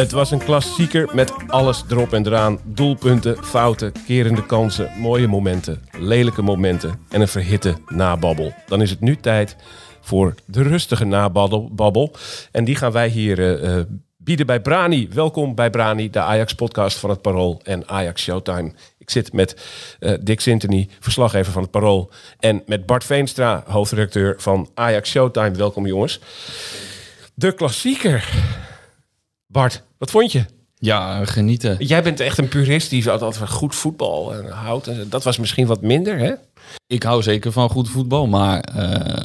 [0.00, 2.58] Het was een klassieker met alles erop en eraan.
[2.64, 8.52] Doelpunten, fouten, kerende kansen, mooie momenten, lelijke momenten en een verhitte nababbel.
[8.66, 9.56] Dan is het nu tijd
[10.00, 12.16] voor de rustige nababbel.
[12.52, 15.08] En die gaan wij hier eh, eh, bieden bij Brani.
[15.12, 18.72] Welkom bij Brani, de Ajax-podcast van het Parool en Ajax Showtime.
[18.98, 19.56] Ik zit met
[19.98, 22.10] eh, Dick Sintony, verslaggever van het Parool.
[22.38, 25.50] En met Bart Veenstra, hoofdredacteur van Ajax Showtime.
[25.50, 26.20] Welkom jongens.
[27.34, 28.28] De klassieker.
[29.52, 30.44] Bart, wat vond je?
[30.78, 31.76] Ja, genieten.
[31.78, 34.86] Jij bent echt een purist die altijd van goed voetbal houdt.
[34.86, 36.32] En Dat was misschien wat minder, hè?
[36.86, 39.24] Ik hou zeker van goed voetbal, maar eh,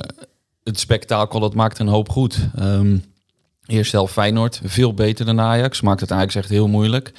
[0.63, 2.47] het spektakel dat maakt een hoop goed.
[2.55, 2.97] Ehm
[3.65, 5.81] Eerste helft Feyenoord, veel beter dan Ajax.
[5.81, 7.11] Maakt het Ajax echt heel moeilijk.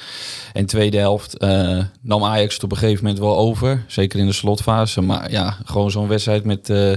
[0.52, 3.84] En tweede helft eh, nam Ajax het op een gegeven moment wel over.
[3.86, 5.00] Zeker in de slotfase.
[5.00, 6.92] Maar ja, gewoon zo'n wedstrijd met eh,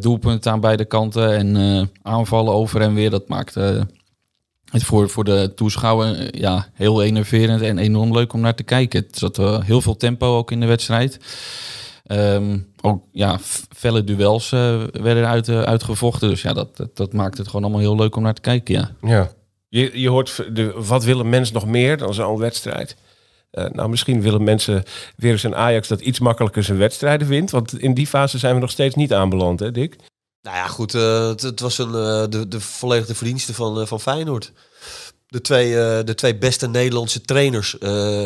[0.00, 1.36] doelpunten aan beide kanten.
[1.36, 3.10] En aanvallen over en weer.
[3.10, 3.54] Dat maakt
[4.70, 8.62] het voor, voor de toeschouwer eh, ja, heel enerverend en enorm leuk om naar te
[8.62, 9.02] kijken.
[9.06, 11.18] Het zat eh, heel veel tempo ook in de wedstrijd.
[12.06, 13.38] Ehm, ook ja,
[13.76, 16.28] felle duels eh, werden uit, eh, uitgevochten.
[16.28, 18.74] Dus ja, dat, dat, maakt het gewoon allemaal heel leuk om naar te kijken.
[18.74, 18.90] Ja.
[19.02, 19.30] Ja.
[19.68, 22.96] Je, je hoort de, wat willen mensen nog meer dan zo'n wedstrijd?
[23.50, 24.82] Eh, nou, misschien willen mensen
[25.16, 27.50] weer eens een Ajax dat iets makkelijker zijn wedstrijden wint.
[27.50, 29.96] Want in die fase zijn we nog steeds niet aanbeland, hè Dick?
[30.46, 30.94] Nou ja, goed.
[30.94, 34.52] eh, het, het was een, eh, de, de volledige verdienste van, eh, van Feyenoord.
[35.28, 35.70] De twee,
[36.04, 37.76] de twee beste Nederlandse trainers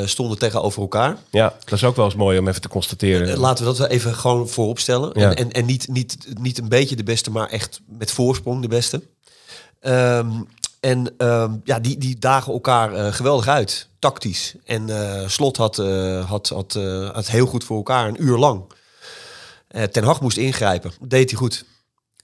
[0.04, 1.16] stonden tegenover elkaar.
[1.30, 3.38] Ja, dat is ook wel eens mooi om even te constateren.
[3.38, 5.10] Laten we dat even gewoon voorop stellen.
[5.14, 5.28] Ja.
[5.28, 8.68] En, en, en niet, niet, niet een beetje de beste, maar echt met voorsprong de
[8.68, 9.02] beste.
[9.80, 10.30] Ehm,
[10.80, 14.54] en ehm, ja, die, die dagen elkaar geweldig uit, tactisch.
[14.64, 14.88] En
[15.30, 15.76] Slot had,
[16.26, 16.78] had, had,
[17.12, 18.62] had heel goed voor elkaar, een uur lang.
[19.90, 21.64] Ten Hag moest ingrijpen, deed hij goed.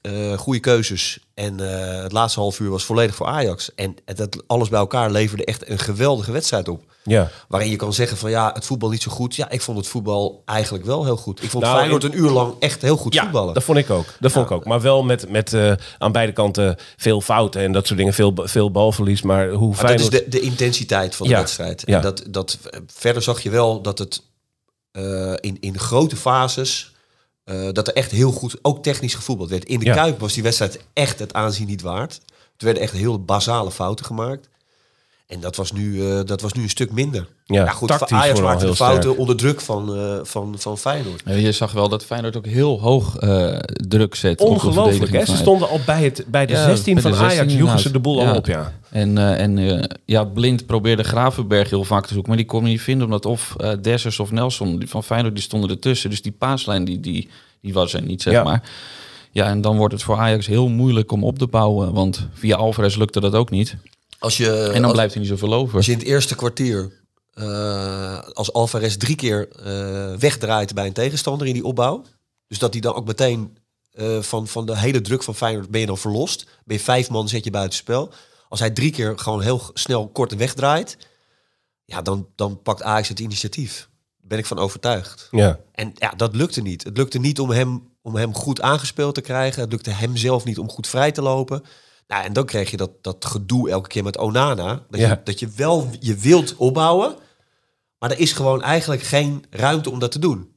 [0.06, 1.18] Eh goede keuzes.
[1.34, 3.74] En eh, het laatste half uur was volledig voor Ajax.
[3.74, 6.82] En dat alles bij elkaar leverde echt een geweldige wedstrijd op.
[7.04, 7.30] Ja.
[7.48, 9.34] Waarin je kan zeggen van ja, het voetbal niet zo goed.
[9.36, 11.42] Ja, ik vond het voetbal eigenlijk wel heel goed.
[11.42, 13.54] Ik vond Nou, Feyenoord een uur lang echt heel goed Ja, voetballen.
[13.54, 14.04] dat vond ik ook.
[14.20, 14.64] Dat vond ik ook.
[14.64, 18.14] Maar wel met, met eh, aan beide kanten veel fouten en dat soort dingen.
[18.14, 19.22] Veel, veel balverlies.
[19.22, 20.32] Maar hoe Maar dat is Feyenoord...
[20.32, 21.82] de, de intensiteit van de Ja, wedstrijd.
[21.86, 21.96] ja.
[21.96, 24.22] En dat, dat, verder zag je wel dat het
[25.40, 26.94] in, in grote fases...
[27.46, 29.64] eh, dat er echt heel goed, ook technisch gevoetbald werd.
[29.64, 29.94] In de Ja.
[29.94, 32.20] Kuip was die wedstrijd echt het aanzien niet waard.
[32.56, 34.48] Er werden echt heel basale fouten gemaakt.
[35.26, 37.26] En dat was nu, eh, dat was nu een stuk minder.
[37.44, 39.18] Ja, Ja, goed, tactisch Ajax maakte de fouten sterk.
[39.18, 41.22] onder druk van, eh, van, van Feyenoord.
[41.24, 44.40] Je zag wel dat Feyenoord ook heel hoog eh, druk zet.
[44.40, 45.34] op de Ongelooflijk, verdediging hè?
[45.34, 47.34] Ze stonden al bij, het, bij de Ja, 16 bij van de Ajax.
[47.34, 48.72] 16 Joegen ze de boel al op, ja.
[48.90, 52.62] En, eh, en eh, ja, Blind probeerde Gravenberg heel vaak te zoeken, maar die kon
[52.62, 53.04] hij niet vinden.
[53.04, 56.10] Omdat of eh Dessers of Nelson die van Feyenoord die stonden ertussen.
[56.10, 57.28] Dus die paaslijn die, die,
[57.60, 58.42] die was er niet, zeg Ja.
[58.42, 58.62] maar.
[59.30, 61.92] Ja, en dan wordt het voor Ajax heel moeilijk om op te bouwen.
[61.92, 63.76] Want via Alvarez lukte dat ook niet.
[64.18, 65.76] Als je, En dan als, blijft er niet zoveel over.
[65.76, 67.04] als je in het eerste kwartier...
[67.34, 72.02] eh, als Alvarez drie keer eh, wegdraait bij een tegenstander in die opbouw...
[72.48, 73.58] dus dat hij dan ook meteen
[73.90, 76.46] eh, van, van de hele druk van Feyenoord ben je dan verlost.
[76.64, 78.12] Ben je vijf man, zet je buitenspel.
[78.48, 80.96] Als hij drie keer gewoon heel snel kort wegdraait...
[81.84, 83.88] ja, dan, dan pakt Ajax het initiatief.
[84.18, 85.28] Daar ben ik van overtuigd.
[85.30, 85.58] ja.
[85.72, 86.84] En ja, dat lukte niet.
[86.84, 89.62] Het lukte niet om hem, om hem goed aangespeeld te krijgen.
[89.62, 91.62] Het lukte hem zelf niet om goed vrij te lopen.
[92.06, 94.84] Nou, en dan kreeg je dat, dat gedoe elke keer met Onana.
[94.90, 95.08] Dat, Ja.
[95.08, 97.16] je, dat je wel je wilt opbouwen,
[97.98, 100.50] maar er is gewoon eigenlijk geen ruimte om dat te doen.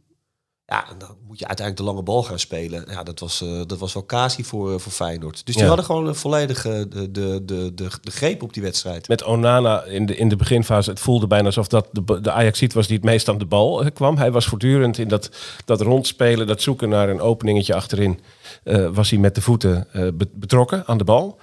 [0.72, 2.85] Ja, en dan moet je uiteindelijk de lange bal gaan spelen.
[2.90, 5.46] Ja, dat was, eh, dat was wel casie voor, eh, voor Feyenoord.
[5.46, 5.68] Dus die Ja.
[5.68, 9.07] hadden gewoon een volledige de, de, de, de, de greep op die wedstrijd.
[9.07, 12.74] Met Onana in de, in de beginfase, het voelde bijna alsof dat de, de Ajaxiet
[12.74, 14.18] was die het meest aan de bal eh, kwam.
[14.18, 15.30] Hij was voortdurend in dat,
[15.66, 18.19] dat rondspelen, dat zoeken naar een openingetje achterin.
[18.63, 21.39] eh, was hij met de voeten eh, be- betrokken aan de bal.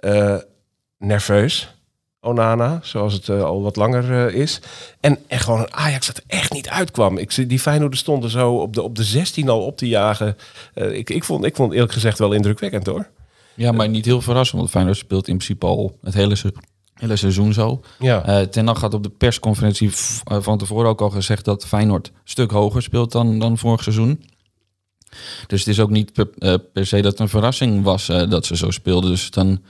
[0.00, 0.36] Eh,
[0.98, 1.74] nerveus.
[2.26, 4.60] Onana, zoals het eh, al wat langer eh, is.
[5.00, 7.18] En, en gewoon een Ajax dat er echt niet uitkwam.
[7.18, 10.36] Ik, zie- die Feyenoorders stonden zo op de, op de 16 al op te jagen.
[10.74, 13.06] Eh, ik, ik, vond, ik vond eerlijk gezegd wel indrukwekkend hoor.
[13.54, 16.52] Ja, maar niet heel verrassend, want Feyenoord speelt in principe al het hele, se-
[16.94, 17.80] hele seizoen zo.
[17.98, 18.46] Ja.
[18.46, 19.90] Ten Hag had op de persconferentie
[20.24, 24.24] van tevoren ook al gezegd dat Feyenoord een stuk hoger speelt dan, dan vorig seizoen.
[25.46, 28.56] Dus het is ook niet per, per se dat het een verrassing was dat ze
[28.56, 29.10] zo speelden.
[29.10, 29.62] Dus dan,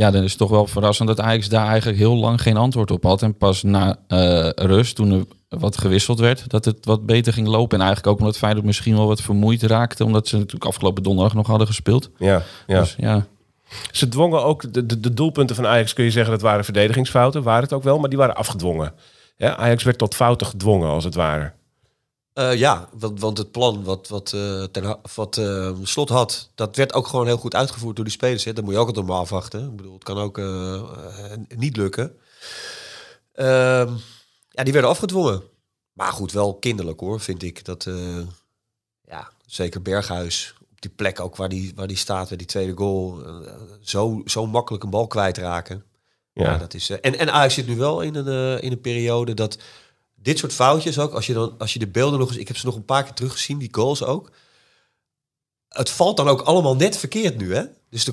[0.00, 2.90] ja, dan is het toch wel verrassend dat Ajax daar eigenlijk heel lang geen antwoord
[2.90, 3.22] op had.
[3.22, 5.24] En pas na eh, rust, toen er
[5.58, 7.78] wat gewisseld werd, dat het wat beter ging lopen.
[7.78, 11.34] En eigenlijk ook omdat Feyenoord misschien wel wat vermoeid raakte, omdat ze natuurlijk afgelopen donderdag
[11.34, 12.10] nog hadden gespeeld.
[12.18, 12.80] ja, ja.
[12.80, 13.26] Dus ja,
[13.90, 17.42] Ze dwongen ook de, de, de doelpunten van Ajax, kun je zeggen dat waren verdedigingsfouten.
[17.42, 18.92] Waren het ook wel, maar die waren afgedwongen.
[19.36, 21.52] Ja, Ajax werd tot fouten gedwongen, als het ware.
[22.40, 26.76] Eh, ja, want, want het plan wat, wat, eh, ten, wat eh, Slot had, dat
[26.76, 28.44] werd ook gewoon heel goed uitgevoerd door die spelers.
[28.44, 28.52] Hè.
[28.52, 29.64] Dat moet je ook altijd maar afwachten.
[29.64, 30.40] Ik bedoel, het kan ook
[31.56, 32.16] niet lukken.
[33.32, 33.92] Ehm,
[34.48, 35.42] ja, die werden afgedwongen.
[35.92, 37.64] Maar goed, wel kinderlijk hoor, vind ik.
[37.64, 37.88] Dat,
[39.02, 42.76] ja, zeker Berghuis, op die plek ook waar die, waar die staat, bij die tweede
[42.76, 43.22] goal.
[43.80, 45.84] zo, zo makkelijk een bal kwijtraken.
[46.32, 46.44] Ja.
[46.44, 49.58] Ja, dat is, en, en Ajax zit nu wel in een, in een periode dat
[50.22, 52.36] dit soort foutjes ook, als je, dan, als je de beelden nog eens...
[52.38, 54.30] Ik heb ze nog een paar keer teruggezien, die goals ook.
[55.68, 57.62] Het valt dan ook allemaal net verkeerd nu, hè?
[57.90, 58.12] Dus de,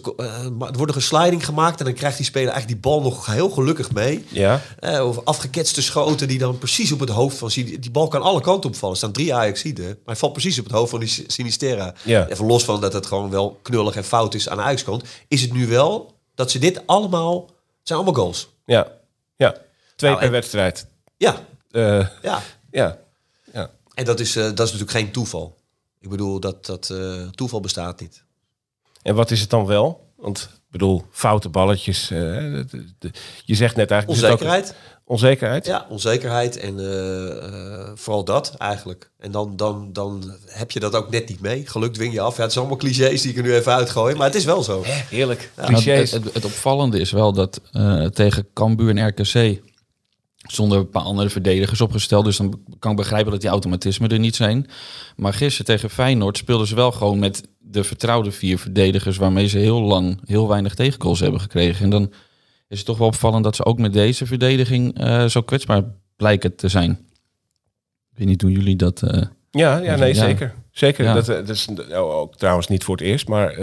[0.58, 3.02] maar er wordt nog een sliding gemaakt en dan krijgt die speler eigenlijk die bal
[3.02, 4.26] nog heel gelukkig mee.
[4.30, 7.48] ja, Eh, of afgeketste schoten die dan precies op het hoofd van...
[7.54, 8.92] Die, die bal kan alle kanten opvallen.
[8.96, 11.94] Er staan drie Ajaxiden, maar hij valt precies op het hoofd van die Sinistera.
[12.04, 12.28] Ja.
[12.28, 15.04] Even los van dat het gewoon wel knullig en fout is aan de Ajax-kant...
[15.28, 17.40] is het nu wel dat ze dit allemaal...
[17.80, 18.50] Het zijn allemaal goals.
[18.66, 18.92] ja,
[19.36, 19.52] ja.
[19.96, 20.88] Twee Nou, per en- wedstrijd.
[21.18, 21.46] Ja,
[21.78, 22.42] Eh, ja.
[22.72, 22.98] ja,
[23.54, 23.70] ja.
[23.94, 25.58] En dat is, eh, dat is natuurlijk geen toeval.
[26.00, 28.24] Ik bedoel, dat, dat eh, toeval bestaat niet.
[29.02, 30.06] En wat is het dan wel?
[30.16, 32.12] Want ik bedoel, foute balletjes.
[32.12, 33.12] eh, de- de- de-
[33.46, 34.22] je zegt net eigenlijk...
[34.22, 34.74] er Onzekerheid.
[35.06, 35.66] Onzekerheid?
[35.66, 39.12] Ja, onzekerheid en eh, eh, vooral dat eigenlijk.
[39.20, 41.68] En dan, dan, dan heb je dat ook net niet mee.
[41.68, 42.36] Geluk dwing je af.
[42.38, 44.64] Ja, het zijn allemaal clichés die ik er nu even uitgooi, maar het is wel
[44.64, 44.82] zo.
[44.86, 45.52] Heerlijk.
[45.56, 46.12] Nou, Clichés.
[46.12, 49.62] het, het, het opvallende is wel dat eh, tegen Cambuur en RKC
[50.48, 52.26] zonder een paar andere verdedigers opgesteld.
[52.26, 54.70] Dus dan kan ik begrijpen dat die automatismen er niet zijn.
[55.16, 59.18] Maar gisteren tegen Feyenoord speelden ze wel gewoon met de vertrouwde vier verdedigers...
[59.18, 61.84] waarmee ze heel lang heel weinig tegengoals hebben gekregen.
[61.84, 62.12] En dan
[62.68, 65.84] is het toch wel opvallend dat ze ook met deze verdediging eh, zo kwetsbaar
[66.16, 66.92] blijken te zijn.
[68.12, 69.02] Ik weet niet hoe jullie dat...
[69.02, 69.22] eh,
[69.52, 70.20] Ja, ja, nee, Ja.
[70.26, 70.54] zeker.
[70.72, 71.06] Zeker.
[71.06, 71.14] Ja.
[71.14, 73.56] Dat, eh, dat is oh, ook trouwens niet voor het eerst, maar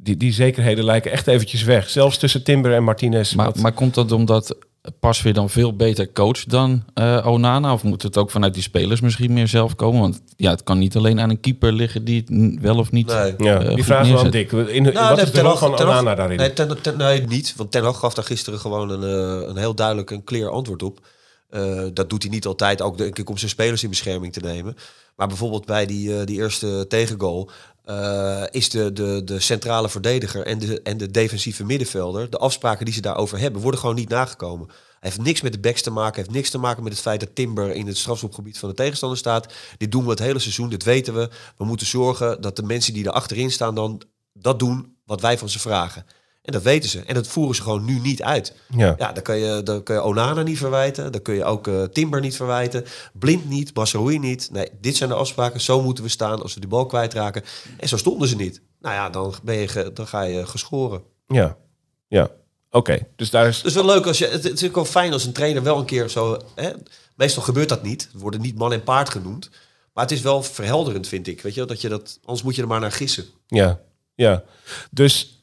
[0.00, 1.90] die, die zekerheden lijken echt eventjes weg.
[1.90, 3.34] Zelfs tussen Timber en Martinez.
[3.34, 4.56] Maar, wat- maar komt dat omdat
[5.00, 7.72] Pas weer dan veel beter coach dan eh, Onana?
[7.72, 10.00] Of moet het ook vanuit die spelers misschien meer zelf komen?
[10.00, 13.06] Want ja, het kan niet alleen aan een keeper liggen die het wel of niet...
[13.06, 13.34] Nee.
[13.38, 14.52] ja, eh, die vraag is wel dik.
[14.52, 16.36] In, in, Nou, wat nee, is de Ten rol Hag- van Ten Onana daarin?
[16.36, 17.54] Nee, ten, ten- nee, niet.
[17.56, 19.02] Want Ten Hag gaf daar gisteren gewoon een,
[19.42, 21.00] eh, een heel duidelijk en clear antwoord op.
[21.48, 24.40] Eh, dat doet hij niet altijd, ook denk ik om zijn spelers in bescherming te
[24.40, 24.76] nemen.
[25.16, 27.50] Maar bijvoorbeeld bij die, eh, die eerste tegengoal
[27.88, 32.84] eh, is de, de, de centrale verdediger en de, en de defensieve middenvelder, de afspraken
[32.84, 34.66] die ze daarover hebben, worden gewoon niet nagekomen.
[34.66, 37.20] Hij heeft niks met de backs te maken, heeft niks te maken met het feit
[37.20, 39.52] dat Timber in het strafschopgebied van de tegenstander staat.
[39.76, 41.30] Dit doen we het hele seizoen, dit weten we.
[41.56, 44.02] We moeten zorgen dat de mensen die er achterin staan dan
[44.32, 46.04] dat doen wat wij van ze vragen.
[46.48, 47.02] En dat weten ze.
[47.06, 48.54] En dat voeren ze gewoon nu niet uit.
[48.76, 48.94] Ja.
[48.98, 51.12] Ja, dan kun je, dan kun je Onana niet verwijten.
[51.12, 52.84] Dan kun je ook eh, Timber niet verwijten.
[53.12, 54.48] Blind niet, Masroei niet.
[54.52, 55.60] Nee, dit zijn de afspraken.
[55.60, 57.42] Zo moeten we staan als we die bal kwijtraken.
[57.76, 58.60] En zo stonden ze niet.
[58.80, 61.02] Nou ja, dan, ben je dan ga je geschoren.
[61.26, 61.56] Ja,
[62.06, 62.30] ja.
[62.70, 63.62] Oké, dus daar is...
[63.62, 64.26] Dus wel leuk als je.
[64.26, 66.38] Het, het is ook wel fijn als een trainer wel een keer zo.
[66.54, 66.70] Hè,
[67.16, 68.08] meestal gebeurt dat niet.
[68.12, 69.50] Er worden niet man en paard genoemd.
[69.92, 71.40] Maar het is wel verhelderend, vind ik.
[71.40, 72.18] Weet je, dat je dat.
[72.24, 73.24] Anders moet je er maar naar gissen.
[73.46, 73.80] Ja,
[74.14, 74.42] ja.
[74.90, 75.37] Dus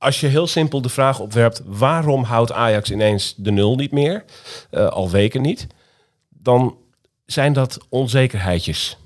[0.00, 1.62] als je heel simpel de vraag opwerpt...
[1.64, 4.24] waarom houdt Ajax ineens de nul niet meer?
[4.70, 5.66] eh, al weken niet.
[6.28, 6.76] Dan
[7.26, 8.98] zijn dat onzekerheidjes.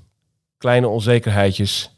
[0.57, 1.91] Kleine onzekerheidjes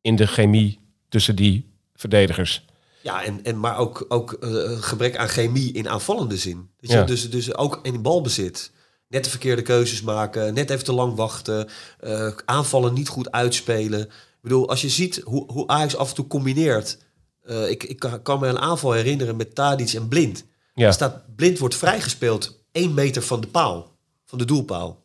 [0.00, 2.64] in de chemie tussen die verdedigers.
[3.02, 4.50] Ja, en, en maar ook, ook eh,
[4.80, 6.70] gebrek aan chemie in aanvallende zin.
[6.80, 6.96] Weet je?
[6.96, 7.04] Ja.
[7.04, 8.72] Dus, dus ook in balbezit.
[9.08, 11.68] Net de verkeerde keuzes maken, net even te lang wachten,
[12.00, 14.00] eh, aanvallen niet goed uitspelen.
[14.00, 16.98] Ik bedoel, als je ziet hoe, hoe Ajax af en toe combineert.
[17.44, 20.44] Eh, ik, ik kan- kan me een aanval herinneren met Tadic en Blind.
[20.74, 23.92] Ja, Er staat, Blind wordt vrijgespeeld één meter van de paal,
[24.24, 25.02] van de doelpaal.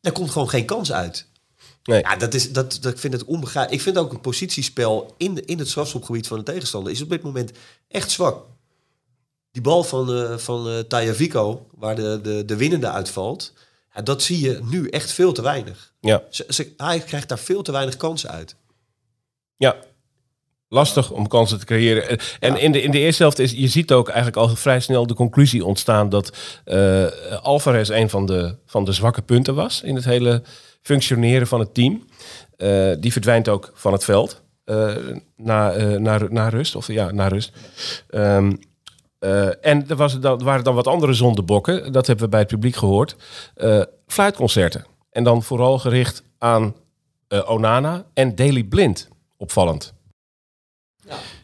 [0.00, 1.26] Daar komt gewoon geen kans uit.
[1.84, 2.00] nee.
[2.00, 3.82] Ja, dat is, dat, dat, ik vind het onbegrijpelijk.
[3.82, 7.08] Ik vind ook het positiespel in, de, in het strafschopgebied van de tegenstander is op
[7.10, 7.50] dit moment
[7.88, 8.44] echt zwak.
[9.50, 13.52] Die bal van, eh van Vico, waar de, de, de winnende uitvalt,
[13.94, 15.94] ja, dat zie je nu echt veel te weinig.
[16.00, 18.56] ja, Ze, ze, hij krijgt daar veel te weinig kansen uit.
[19.56, 19.76] ja.
[20.68, 22.18] Lastig om kansen te creëren.
[22.40, 25.06] En- in, de, in de eerste helft is, je ziet ook eigenlijk al vrij snel
[25.06, 27.04] de conclusie ontstaan dat eh
[27.42, 30.42] Alvarez een van de, van de zwakke punten was in het hele
[30.82, 32.04] functioneren van het team.
[32.56, 34.94] Eh, die verdwijnt ook van het veld eh,
[35.36, 36.76] na, eh, na, na rust.
[36.76, 37.52] Of ja, na rust.
[38.10, 38.52] Ehm,
[39.18, 42.40] eh, en er, was, dan, er waren dan wat andere zondebokken, dat hebben we bij
[42.40, 43.16] het publiek gehoord.
[43.54, 44.84] Eh, fluitconcerten.
[45.10, 46.74] En dan vooral gericht aan
[47.46, 49.08] Onana en Daily Blind.
[49.36, 49.94] Opvallend.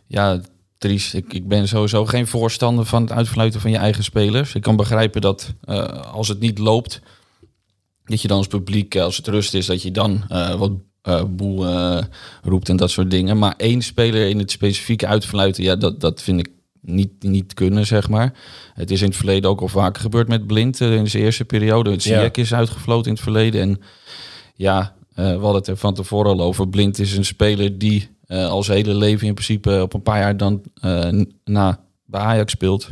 [0.06, 0.40] Ja,
[0.78, 4.54] Dries, ik, ik ben sowieso geen voorstander van het uitfluiten van je eigen spelers.
[4.54, 7.00] Ik kan begrijpen dat eh, als het niet loopt,
[8.04, 10.72] dat je dan als publiek, eh, als het rust is, dat je dan eh, wat
[11.02, 11.66] eh, boel
[12.42, 13.38] roept en dat soort dingen.
[13.38, 16.48] Maar één speler in het specifieke uitfluiten, ja, dat, dat vind ik
[16.80, 18.34] niet, niet kunnen, zeg maar.
[18.74, 21.90] Het is in het verleden ook al vaker gebeurd met Blind in zijn eerste periode.
[21.90, 22.18] Het Ja.
[22.18, 23.60] Ziyech is uitgefloten in het verleden.
[23.60, 23.80] En
[24.54, 26.68] ja, we hadden het er van tevoren al over.
[26.68, 30.18] Blind is een speler die eh, al zijn hele leven in principe op een paar
[30.18, 32.88] jaar dan eh, na bij Ajax speelt.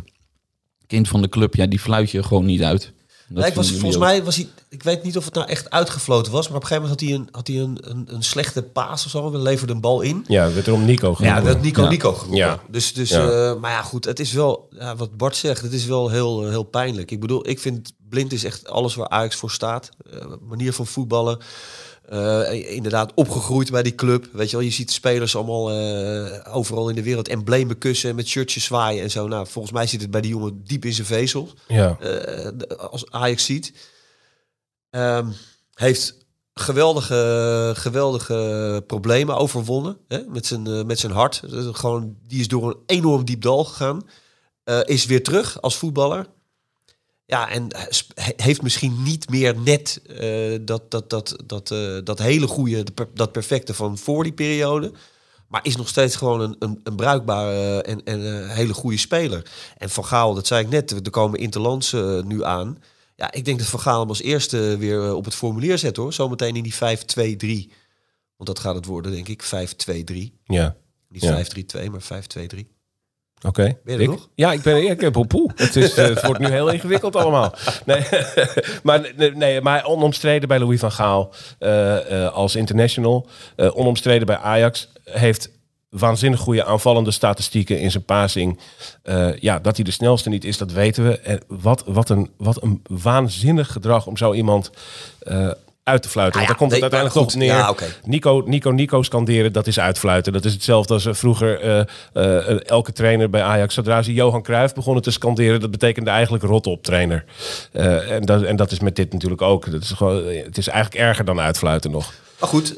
[0.87, 2.93] Kind van de club, ja, die fluit je gewoon niet uit.
[3.29, 6.33] Dat Nee, was, volgens mij was hij, ik weet niet of het nou echt uitgefloten
[6.33, 7.57] was, maar op een gegeven moment had hij een, had hij
[7.91, 9.31] een, een, een slechte paas of zo.
[9.31, 10.25] We leverden een bal in.
[10.29, 11.47] Ja, werd er om Nico Ja, genoemd.
[11.47, 11.89] dat Nico Ja.
[11.89, 12.37] Nico geroepen.
[12.39, 12.61] Ja.
[12.71, 13.29] Dus, dus Ja.
[13.51, 16.49] eh, maar ja, goed, het is wel, ja, wat Bart zegt, het is wel heel,
[16.49, 17.11] heel pijnlijk.
[17.11, 19.91] Ik bedoel, ik vind Blind is echt alles waar Ajax voor staat.
[20.13, 21.39] Eh, manier van voetballen.
[22.11, 24.29] Eh, inderdaad, opgegroeid bij die club.
[24.33, 28.11] Weet je wel, je ziet de spelers allemaal eh, overal in de wereld emblemen kussen
[28.11, 29.29] en met shirtjes zwaaien en zo.
[29.29, 31.97] Nou, volgens mij zit het bij die jongen diep in zijn vezel Ja.
[31.99, 33.73] eh, als Ajax ziet.
[34.91, 35.27] Ehm,
[35.75, 40.23] heeft geweldige, geweldige problemen overwonnen hè?
[40.29, 41.43] Met, zijn, met zijn hart.
[41.73, 44.03] Gewoon, die is door een enorm diep dal gegaan.
[44.85, 46.27] Is weer terug als voetballer.
[47.31, 47.67] Ja, en
[48.15, 52.85] he- heeft misschien niet meer net eh, dat, dat, dat, dat, eh, dat hele goede,
[53.15, 54.93] dat perfecte van voor die periode.
[55.49, 59.51] Maar is nog steeds gewoon een, een, een bruikbare en, en eh, hele goede speler.
[59.77, 62.79] En Van Gaal, dat zei ik net, er komen Interlands eh, nu aan.
[63.17, 65.97] Ja, ik denk dat Van Gaal hem als eerste weer eh, op het formulier zet
[65.97, 66.13] hoor.
[66.13, 67.73] Zometeen in die 5-2-3.
[68.37, 69.45] Want dat gaat het worden, denk ik.
[69.45, 69.49] 5-2-3.
[70.45, 70.77] Ja.
[71.09, 71.45] Niet Ja.
[71.87, 72.59] 5-3-2, maar 5-2-3.
[73.47, 73.77] Oké.
[73.85, 74.09] Ben je Ik?
[74.09, 74.29] nog?
[74.35, 75.51] Ja, ik ben ik heb poe.
[75.55, 77.55] Het, is, eh, het wordt nu heel ingewikkeld allemaal.
[77.85, 78.03] Nee,
[78.83, 83.27] maar, nee, maar onomstreden bij Louis van Gaal eh, eh, als international.
[83.57, 84.89] onomstreden bij Ajax.
[85.05, 85.51] Heeft
[85.89, 88.59] waanzinnig goede aanvallende statistieken in zijn passing.
[89.41, 91.19] Ja, dat hij de snelste niet is, dat weten we.
[91.19, 94.71] En wat, wat, een, wat een waanzinnig gedrag om zo iemand
[95.21, 95.51] eh,
[95.91, 96.41] uit te fluiten.
[96.41, 97.91] Ah Want daar komt het uiteindelijk toch neer.
[98.05, 100.33] Nico, Nico, Nico scanderen, dat is uitfluiten.
[100.33, 101.81] Dat is hetzelfde als eh, vroeger eh,
[102.13, 103.75] eh, elke trainer bij Ajax.
[103.75, 107.25] Zodra ze Johan Cruijff begonnen te scanderen, dat betekende eigenlijk rot op trainer.
[107.73, 109.71] En, dat, en dat is met dit natuurlijk ook.
[109.71, 112.13] Dat is gewoon, het is eigenlijk erger dan uitfluiten nog.
[112.41, 112.77] Maar goed,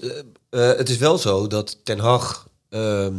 [0.51, 2.49] het is wel zo dat Ten Hag...
[2.71, 3.15] ehm,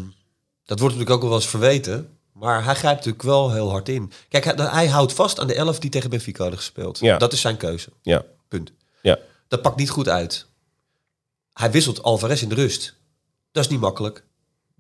[0.66, 2.08] dat wordt natuurlijk ook wel eens verweten.
[2.34, 4.12] Maar hij grijpt natuurlijk wel heel hard in.
[4.30, 7.00] Kijk, hij, hij houdt vast aan de elf die tegen Benfica hadden gespeeld.
[7.00, 7.18] Ja.
[7.18, 7.90] Dat is zijn keuze.
[8.02, 8.72] Ja, Punt.
[9.02, 9.18] ja.
[9.54, 10.46] Dat pakt niet goed uit.
[11.54, 12.96] Hij wisselt Alvarez in de rust.
[13.52, 14.26] Dat is niet makkelijk.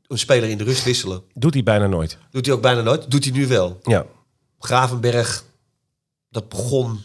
[0.08, 1.24] Een speler in de rust wisselen.
[1.34, 2.18] Doet hij bijna nooit.
[2.32, 3.12] Doet hij ook bijna nooit.
[3.12, 3.80] Doet hij nu wel.
[3.84, 4.06] Ja,
[4.60, 5.44] Gravenberg,
[6.30, 7.02] dat begon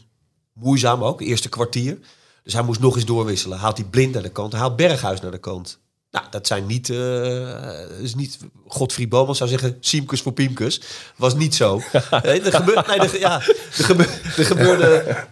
[0.53, 1.99] moeizaam ook, eerste kwartier.
[2.43, 3.59] Dus hij moest nog eens doorwisselen.
[3.59, 5.79] Haalt hij blind naar de kant, haalt Berghuis naar de kant.
[6.11, 10.81] Nou, dat zijn niet, eh is niet Godfried Boman zou zeggen, Siemkes voor Piemkes.
[11.17, 11.77] Was niet zo.
[12.23, 14.85] nee, er, nee, er, ja, er, gebeurde, er, gebeurde,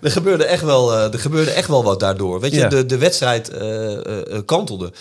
[0.03, 2.41] er, gebeurde echt wel, eh, er gebeurde echt wel wat daardoor.
[2.41, 2.69] Weet je, Ja.
[2.69, 4.93] de, de wedstrijd eh, kantelde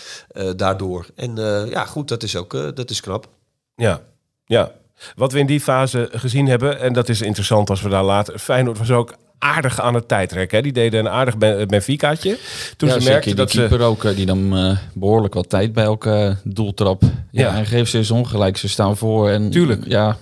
[0.56, 1.06] daardoor.
[1.14, 1.36] En
[1.70, 3.28] ja, goed, dat is ook dat is knap.
[3.76, 4.02] ja,
[4.46, 4.72] ja.
[5.16, 8.38] Wat we in die fase gezien hebben, en dat is interessant als we daar later...
[8.38, 10.56] Feyenoord was ook aardig aan het tijdrekken.
[10.56, 10.62] Hè?
[10.62, 12.38] Die deden een aardig Ben- Benficaatje.
[12.76, 13.58] Toen ja, ze merkten die dat ze...
[13.58, 16.10] keeper ook, eh, die dan eh, behoorlijk wat tijd bij elke
[16.44, 17.02] eh, doeltrap.
[17.02, 17.56] Ja, Ja.
[17.56, 18.56] en geeft ze eens ongelijk.
[18.56, 19.86] Ze staan voor en Tuurlijk.
[19.86, 20.16] Ja,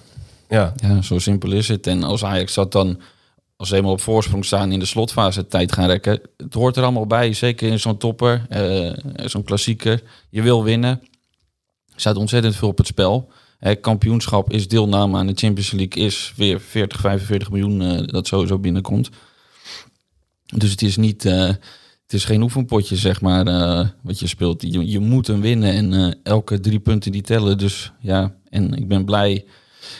[0.49, 1.87] Ja, ja, zo simpel is het.
[1.87, 3.01] En als Ajax zat dan,
[3.57, 6.21] als ze eenmaal op voorsprong staan in de slotfase tijd gaan rekken.
[6.37, 8.91] Het hoort er allemaal bij, zeker in zo'n topper, eh,
[9.25, 10.03] zo'n klassieker.
[10.31, 11.01] Je wil winnen.
[11.95, 13.29] Er staat ontzettend veel op het spel.
[13.65, 18.27] Hè, kampioenschap is deelname aan de Champions League is weer 40, 45 miljoen eh, dat
[18.27, 19.11] sowieso binnenkomt.
[20.47, 21.47] Dus het is niet, eh,
[22.03, 24.63] het is geen oefenpotje zeg maar eh, wat je speelt.
[24.63, 27.59] Je, je moet hem winnen en eh, elke drie punten die tellen.
[27.59, 29.45] Dus ja, en ik ben blij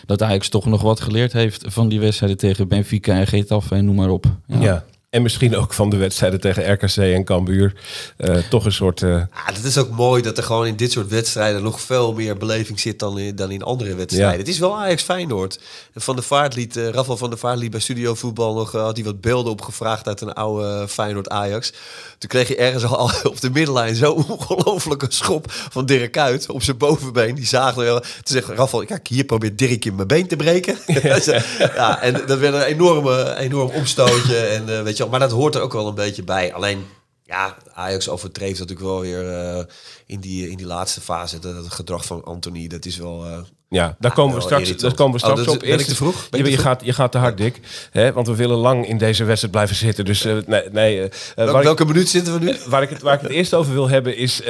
[0.07, 3.85] dat Ajax toch nog wat geleerd heeft van die wedstrijden tegen Benfica en Getafe en
[3.85, 4.27] noem maar op.
[4.47, 4.85] ja.
[5.15, 7.75] En misschien ook van de wedstrijden tegen RKC en Cambuur.
[8.17, 9.01] Eh, toch een soort...
[9.01, 12.37] Ja, dat is ook mooi dat er gewoon in dit soort wedstrijden nog veel meer
[12.37, 14.33] beleving zit dan in, dan in andere wedstrijden.
[14.33, 14.39] Ja.
[14.39, 15.61] Het is wel Ajax Feyenoord.
[15.93, 18.97] En Van der Vaart liet, Rafael van der Vaart liet bij Studio Voetbal nog, had
[18.97, 21.73] hij wat beelden opgevraagd uit een oude Feyenoord Ajax.
[22.19, 26.63] Toen kreeg je ergens al op de middenlijn zo ongelofelijke schop van Dirk Kuyt op
[26.63, 27.35] zijn bovenbeen.
[27.35, 28.01] Die zagen wel.
[28.01, 30.79] Toen zegt Rafael, kijk hier probeert Dirk in mijn been te breken.
[31.77, 34.37] ja, en dat werd een enorme, enorm omstootje.
[34.37, 36.53] En, weet je maar dat hoort er ook wel een beetje bij.
[36.55, 36.85] Alleen
[37.23, 39.65] ja, Ajax overtreeft natuurlijk wel weer eh,
[40.07, 41.39] in, die, in die laatste fase.
[41.39, 43.25] Dat, dat gedrag van Anthony, dat is wel...
[43.25, 45.69] eh, Ja, daar Ah, komen we wel straks, daar komen we Oh, straks dat- op.
[45.69, 46.29] ben ik te vroeg?
[46.31, 47.61] Ben je, gaat, je gaat te hard, Dick.
[47.91, 48.13] Hè?
[48.13, 50.05] Want we willen lang in deze wedstrijd blijven zitten.
[50.05, 52.57] Dus eh, nee, nee, ik, welke minuut zitten we nu?
[52.67, 54.41] waar, ik het, waar ik het eerst over wil hebben is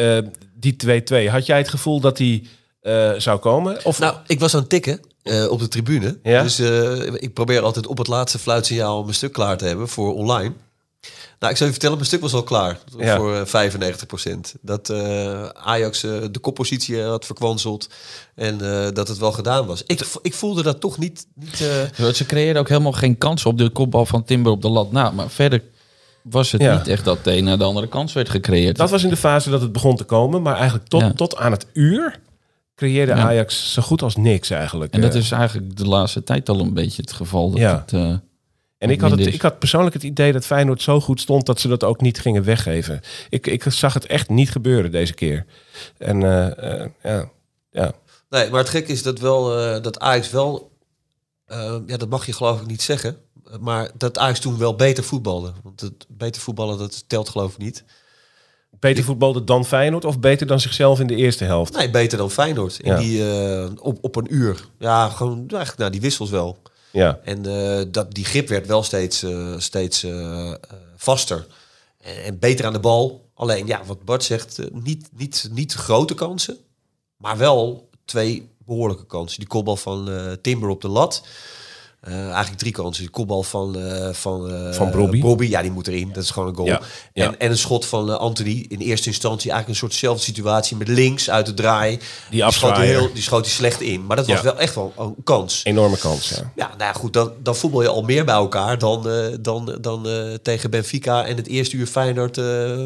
[0.55, 0.77] die
[1.27, 1.31] 2-2.
[1.31, 2.49] Had jij het gevoel dat die
[3.17, 3.85] zou komen?
[3.85, 6.19] Of, Nou, ik was aan het tikken eh, op de tribune.
[6.23, 6.43] Ja?
[6.43, 10.14] Dus eh, ik probeer altijd op het laatste fluitsignaal mijn stuk klaar te hebben voor
[10.14, 10.52] online.
[11.38, 12.78] Nou, ik zou je vertellen, mijn stuk was al klaar.
[12.99, 13.16] Ja.
[13.16, 13.71] Voor eh,
[14.26, 17.88] 95% Dat eh, Ajax eh, de koppositie had verkwanseld.
[18.35, 19.83] En eh, dat het wel gedaan was.
[19.87, 21.26] Ik, ik voelde dat toch niet...
[21.35, 21.61] niet
[21.97, 24.93] eh, Ze creëerden ook helemaal geen kans op de kopbal van Timber op de lat
[24.93, 25.11] na.
[25.11, 25.62] Maar verder
[26.23, 26.76] was het Ja.
[26.76, 28.76] niet echt dat de naar de andere kans werd gecreëerd.
[28.76, 30.43] Dat was in de fase dat het begon te komen.
[30.43, 31.12] Maar eigenlijk tot, Ja.
[31.12, 32.21] tot aan het uur
[32.75, 33.19] creëerde Ja.
[33.23, 34.93] Ajax zo goed als niks eigenlijk.
[34.93, 37.50] en dat Eh, is eigenlijk de laatste tijd al een beetje het geval.
[37.50, 37.78] Dat Ja.
[37.81, 38.14] het, eh,
[38.78, 41.61] En ik had, het, ik had persoonlijk het idee dat Feyenoord zo goed stond dat
[41.61, 43.00] ze dat ook niet gingen weggeven.
[43.28, 45.47] Ik, ik zag het echt niet gebeuren deze keer.
[45.99, 47.31] En eh, eh, ja,
[47.71, 47.93] ja,
[48.31, 50.71] Nee, maar het gekke is dat, wel, eh, dat Ajax wel...
[51.47, 53.16] eh, ja, dat mag je geloof ik niet zeggen.
[53.61, 55.52] Maar dat Ajax toen wel beter voetbalde.
[55.62, 57.85] Want het beter voetballen, dat telt geloof ik niet.
[58.88, 61.76] Beter voetbalde dan Feyenoord of beter dan zichzelf in de eerste helft.
[61.76, 62.79] Nee, beter dan Feyenoord.
[62.81, 62.99] In Ja.
[62.99, 64.64] die, eh, op, op een uur.
[64.79, 66.59] Ja, gewoon eigenlijk nou, die wissels wel.
[66.91, 70.07] Ja, En eh, dat, die grip werd wel steeds, eh, steeds
[70.97, 71.47] vaster.
[72.00, 73.29] En, en beter aan de bal.
[73.35, 76.57] Alleen, ja, wat Bart zegt, niet, niet, niet grote kansen.
[77.17, 79.38] Maar wel twee behoorlijke kansen.
[79.38, 80.11] Die kopbal van
[80.43, 81.23] Timber op de lat.
[82.05, 83.03] Eh, eigenlijk drie kansen.
[83.03, 86.11] Die kopbal van, eh van, eh, Van ja, die moet erin.
[86.13, 86.67] Dat is gewoon een goal.
[86.69, 86.81] Ja,
[87.13, 87.25] ja.
[87.25, 88.65] En, en een schot van Anthony.
[88.69, 90.77] In eerste instantie eigenlijk een soortzelfde situatie.
[90.77, 91.99] Met links uit de draai.
[92.31, 92.99] Die, afzwaaier.
[92.99, 94.07] heel, die schoot hij slecht in.
[94.07, 94.43] Maar dat was Ja.
[94.43, 95.61] wel echt wel een kans.
[95.65, 96.29] enorme kans.
[96.29, 96.53] Ja.
[96.55, 99.09] Ja, nou ja, goed, dan, dan voetbal je al meer bij elkaar dan,
[99.41, 100.07] dan, dan
[100.43, 102.35] tegen Benfica en het eerste uur Feyenoord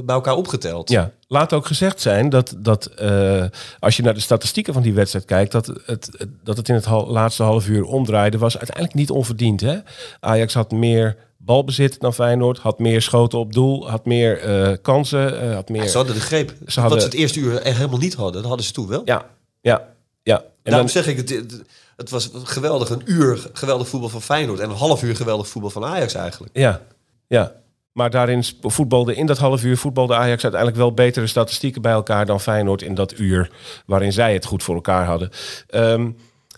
[0.05, 0.91] bij elkaar opgeteld.
[0.91, 3.45] Ja, laat ook gezegd zijn dat, dat eh,
[3.81, 6.11] als je naar de statistieken van die wedstrijd kijkt, dat het,
[6.43, 9.61] dat het in het hal- laatste half uur omdraaide, was uiteindelijk niet onverdiend.
[9.61, 9.79] Hè?
[10.21, 15.41] Ajax had meer balbezit dan Feyenoord, had meer schoten op doel, had meer eh, kansen,
[15.41, 15.83] eh, had meer...
[15.83, 16.53] Ja, ze hadden de greep.
[16.67, 18.87] Ze hadden- Wat ze het eerste uur echt helemaal niet hadden, dat hadden ze toen
[18.89, 19.03] wel.
[19.05, 19.27] Ja,
[19.61, 19.89] ja,
[20.23, 20.37] ja.
[20.37, 21.63] En Daarom dan, zeg ik, het, het,
[21.97, 25.71] het was geweldig een uur geweldig voetbal van Feyenoord en een half uur geweldig voetbal
[25.71, 26.57] van Ajax eigenlijk.
[26.57, 26.81] ja,
[27.27, 27.53] ja.
[27.99, 32.27] Maar daarin voetbalde, in dat half uur voetbalde Ajax uiteindelijk wel betere statistieken bij elkaar
[32.27, 33.51] dan Feyenoord in dat uur
[33.87, 35.31] waarin zij het goed voor elkaar hadden.
[35.69, 36.11] Ehm,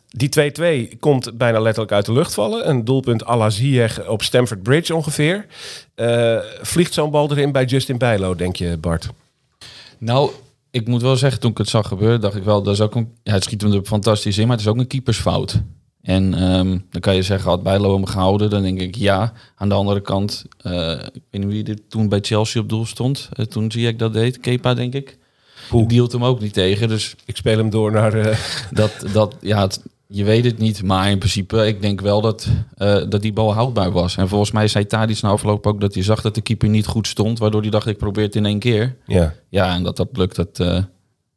[0.08, 2.68] die 2-2 komt bijna letterlijk uit de lucht vallen.
[2.68, 3.50] Een doelpunt à la
[4.06, 5.46] op Stamford Bridge ongeveer.
[5.94, 9.08] Eh, vliegt zo'n bal erin bij Justin Bijlo, denk je Bart?
[9.98, 10.30] Nou,
[10.70, 12.94] ik moet wel zeggen, toen ik het zag gebeuren, dacht ik wel, dat is ook
[12.94, 15.60] een, het schiet hem er fantastisch in, maar het is ook een keepersfout.
[16.02, 18.50] En ehm, dan kan je zeggen, had Bijlo hem gehouden?
[18.50, 19.32] Dan denk ik ja.
[19.56, 22.86] Aan de andere kant, eh, ik weet niet wie er toen bij Chelsea op doel
[22.86, 23.28] stond.
[23.32, 25.18] Eh, toen zie ik dat deed, Kepa denk ik.
[25.68, 25.88] Poeh.
[25.88, 26.88] Die hield hem ook niet tegen.
[26.88, 28.14] Dus Ik speel hem door naar...
[28.14, 28.38] eh,
[28.70, 29.82] dat, dat ja, het-
[30.12, 30.82] je weet het niet.
[30.82, 32.46] Maar in principe, ik denk wel dat,
[33.08, 34.16] dat die bal houdbaar was.
[34.16, 36.86] En volgens mij zei Tadic na afloop ook dat hij zag dat de keeper niet
[36.86, 37.38] goed stond.
[37.38, 38.96] Waardoor hij dacht, ik probeer het in één keer.
[39.06, 40.64] ja, Ja, en dat dat lukt, dat,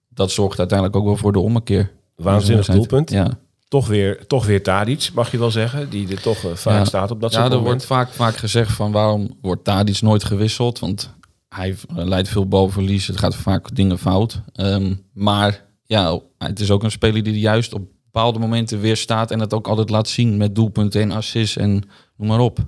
[0.09, 1.91] dat zorgt uiteindelijk ook wel voor de ommekeer.
[2.15, 3.11] waanzinnig doelpunt.
[3.11, 3.37] Ja,
[3.73, 5.89] Toch weer, toch weer Tadic, mag je wel zeggen.
[5.89, 6.85] Die er toch eh, vaak Ja.
[6.85, 10.23] staat op dat ja soort er wordt vaak, vaak gezegd van waarom wordt Tadic nooit
[10.23, 10.79] gewisseld?
[10.79, 11.09] Want
[11.49, 14.41] hij eh, leidt veel balverlies, het gaat vaak dingen fout.
[14.53, 19.31] Ehm, maar ja, het is ook een speler die juist op bepaalde momenten weer staat
[19.31, 21.71] en het ook altijd laat zien met doelpunten en assists en
[22.17, 22.59] noem maar op.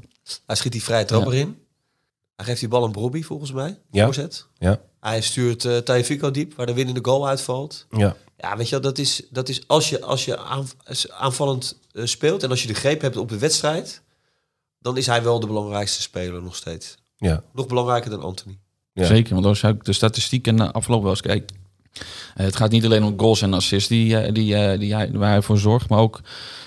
[0.46, 1.32] Hij schiet die vrije trap Ja.
[1.32, 1.58] erin.
[2.36, 3.78] Hij geeft die bal aan Brobby volgens mij.
[3.91, 4.04] Ja.
[4.06, 4.48] Voorzet.
[4.58, 7.86] Ja, Hij stuurt Taifiko diep, waar de winnende goal uitvalt.
[7.89, 8.15] ja.
[8.38, 10.65] Ja, weet je wel, dat is, dat is als je, als je aan,
[11.17, 14.02] aanvallend eh, speelt en als je de greep hebt op de wedstrijd,
[14.80, 16.95] dan is hij wel de belangrijkste speler nog steeds.
[17.17, 17.43] ja.
[17.54, 18.58] Nog belangrijker dan Anthony.
[18.93, 19.06] Ja.
[19.06, 21.50] Zeker, want als ik de statistieken na afloop wel eens kijk.
[21.93, 25.30] eh, Het gaat niet alleen om goals en assists die, eh, die, die hij, waar
[25.30, 26.21] hij voor zorgt, maar ook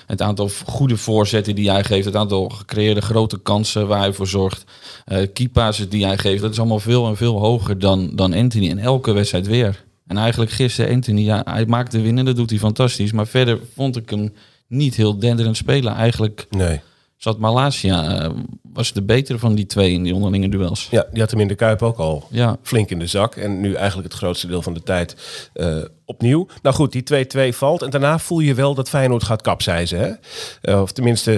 [0.07, 4.27] het aantal goede voorzetten die hij geeft, het aantal gecreëerde grote kansen waar hij voor
[4.27, 4.65] zorgt,
[5.05, 8.71] eh keepasses die hij geeft, dat is allemaal veel en veel hoger dan, dan Anthony.
[8.71, 9.85] En elke wedstrijd weer.
[10.09, 13.13] En eigenlijk gisteren Anthony, ja, hij maakt de winnen, dat doet hij fantastisch.
[13.13, 14.33] Maar verder vond ik hem
[14.67, 15.95] niet heel denderend spelen.
[15.95, 16.81] Eigenlijk Nee.
[17.17, 18.31] zat Malasia, eh,
[18.73, 20.89] was de betere van die twee in die onderlinge duels.
[20.91, 23.37] Ja, die had hem in de Kuip ook al Ja, flink in de zak.
[23.37, 25.17] En nu eigenlijk het grootste deel van de tijd
[25.53, 26.47] eh, opnieuw.
[26.63, 27.83] Nou goed, die 2-2 valt.
[27.83, 29.99] En daarna voel je wel dat Feyenoord gaat kapseizen.
[29.99, 30.13] Hè?
[30.61, 31.31] Eh, of tenminste,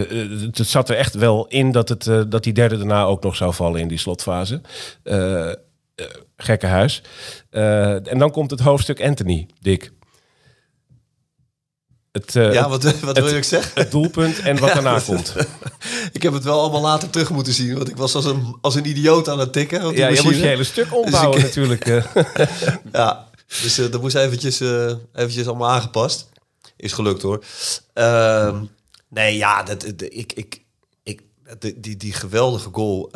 [0.42, 3.36] het, het zat er echt wel in dat, het, dat die derde daarna ook nog
[3.36, 4.60] zou vallen in die slotfase.
[6.00, 7.02] Eh gekke huis.
[7.50, 9.92] Eh, en dan komt het hoofdstuk Anthony, Dick.
[12.12, 13.70] Het, eh, ja, wat, wat wil het- ook zeggen?
[13.82, 15.34] het doelpunt en wat daarna komt.
[16.12, 18.74] Ik heb het wel allemaal later terug moeten zien, want ik was als een, als
[18.74, 19.94] een idioot aan het tikken.
[19.96, 21.84] Ja, je moet je hele stuk ombouwen ik- natuurlijk.
[22.92, 23.28] Ja,
[23.62, 24.60] dus eh, dat moest eventjes,
[25.14, 26.28] eventjes allemaal aangepast.
[26.76, 27.44] Is gelukt hoor.
[27.92, 28.64] Ehm,
[29.08, 30.62] nee, ja, dat, dat- ik, ik,
[31.02, 31.20] ik,
[31.58, 33.10] die, die, die geweldige goal.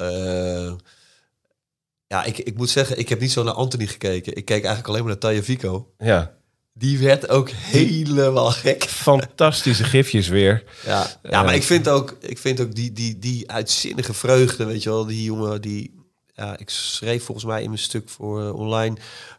[2.09, 4.37] Eh, ja, ik, ik moet zeggen, ik heb niet zo naar Anthony gekeken.
[4.37, 5.93] Ik keek eigenlijk alleen maar naar Taya Vico.
[5.99, 6.35] ja,
[6.73, 8.85] Die werd ook helemaal gek.
[8.85, 10.64] fantastische gifjes weer.
[10.87, 14.83] Ja, ja maar ik vind ook, ik vind ook die, die, die uitzinnige vreugde, weet
[14.83, 15.95] je wel, die jongen, die,
[16.35, 18.97] ja, ik schreef volgens mij in mijn stuk voor eh, online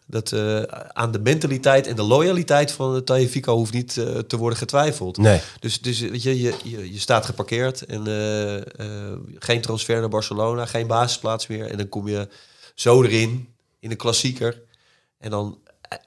[0.07, 0.61] dat eh,
[0.93, 5.17] aan de mentaliteit en de loyaliteit van uh, Fico hoeft niet eh, te worden getwijfeld.
[5.17, 5.41] Nee.
[5.59, 10.09] Dus, dus weet je, je, je, je staat geparkeerd en eh, eh, geen transfer naar
[10.09, 11.65] Barcelona, geen basisplaats meer.
[11.71, 12.27] En dan kom je
[12.75, 13.47] zo erin,
[13.79, 14.61] in de klassieker.
[15.19, 15.57] En dan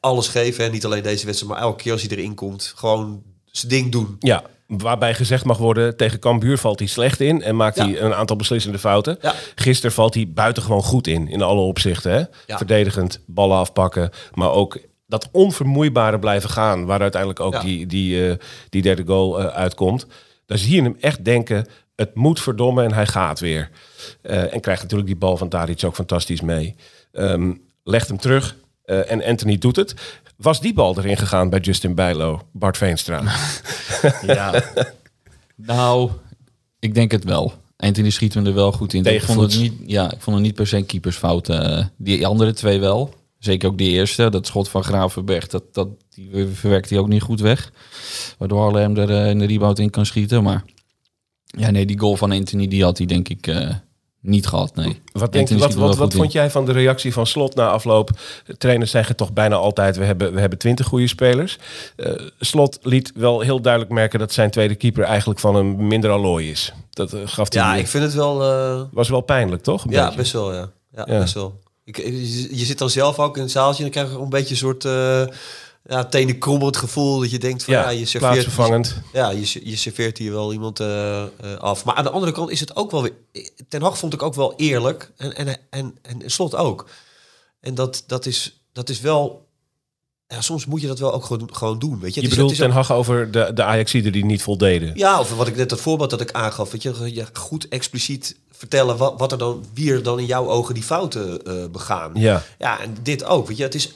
[0.01, 3.73] alles geven, niet alleen deze wedstrijd, maar elke keer als hij erin komt, gewoon zijn
[3.73, 4.17] ding doen.
[4.19, 7.85] Ja, waarbij gezegd mag worden, tegen Cambuur valt hij slecht in en maakt Ja.
[7.85, 9.19] hij een aantal beslissende fouten.
[9.21, 9.35] Ja.
[9.55, 12.13] Gisteren valt hij buitengewoon goed in, in alle opzichten.
[12.13, 12.19] Hè?
[12.47, 12.57] Ja.
[12.57, 18.37] Verdedigend, ballen afpakken, maar ook dat onvermoeibare blijven gaan, waar uiteindelijk ook die, die, eh,
[18.69, 20.07] die derde goal eh, uitkomt.
[20.47, 21.67] Daar zie je hem echt denken,
[21.99, 23.71] het moet verdommen en hij gaat weer.
[24.23, 26.75] Eh, en krijgt natuurlijk die bal van Tadic ook fantastisch mee.
[27.13, 27.53] Ehm,
[27.85, 29.95] legt hem terug eh, en Anthony doet het.
[30.37, 33.23] Was die bal erin gegaan bij Justin Bijlo, Bart Veenstra?
[34.27, 34.63] Ja.
[35.55, 36.11] nou,
[36.79, 37.53] ik denk het wel.
[37.77, 39.05] Anthony schiet hem er wel goed in.
[39.05, 41.49] Ik vond, het niet, ja, ik vond het niet per se een keepersfout.
[41.49, 43.15] eh, die andere twee wel.
[43.39, 44.29] Zeker ook die eerste.
[44.31, 47.73] Dat schot van Gravenberg, dat, dat, die verwerkt hij ook niet goed weg.
[48.39, 50.43] Waardoor Haarlem er in de rebound in kan schieten.
[50.43, 50.65] Maar
[51.57, 53.71] ja, nee, die goal van Anthony, die had hij denk ik eh,
[54.21, 54.75] niet gehad.
[54.75, 55.01] Nee.
[55.13, 58.11] Wat, denk wat, wat, vond jij van de reactie van Slot na afloop?
[58.59, 61.59] Trainers zeggen toch bijna altijd, we hebben, we hebben twintig goede spelers.
[61.97, 66.11] Eh, Slot liet wel heel duidelijk merken dat zijn tweede keeper eigenlijk van een minder
[66.11, 66.73] allooi is.
[66.91, 68.43] Dat eh, gaf hij, Ja, ik vind het wel...
[68.43, 69.85] eh, was wel pijnlijk, toch?
[69.85, 70.19] Een Ja, beetje.
[70.19, 70.71] best wel, ja.
[70.95, 71.19] Ja, Ja.
[71.19, 71.61] best wel.
[71.85, 74.31] Ik, je, je zit dan zelf ook in het zaaltje en dan krijg je een
[74.31, 74.85] beetje een soort
[75.89, 79.77] ja, tenen krommend gevoel dat je denkt van ja, Ja, je serveert, ja, je, je
[79.77, 81.85] serveert hier wel iemand eh, eh, af.
[81.85, 83.13] Maar aan de andere kant is het ook wel weer,
[83.69, 86.89] Ten Hag vond ik ook wel eerlijk en, en, en, en Slot ook.
[87.61, 89.47] En dat, dat, is, dat is wel,
[90.27, 92.21] ja, soms moet je dat wel ook gewoon, gewoon doen, weet je.
[92.21, 94.93] Je Het is- bedoelt het is Ten Hag over de, de Ajaxiden die niet voldeden.
[94.95, 98.37] ja, of wat ik net het voorbeeld dat ik aangaf, weet je, je goed expliciet
[98.51, 102.11] vertellen wat, wat er dan, wie er dan in jouw ogen die fouten eh, begaan.
[102.15, 102.43] Ja.
[102.59, 103.49] Ja, en dit ook.
[103.49, 103.93] Weet je, het is,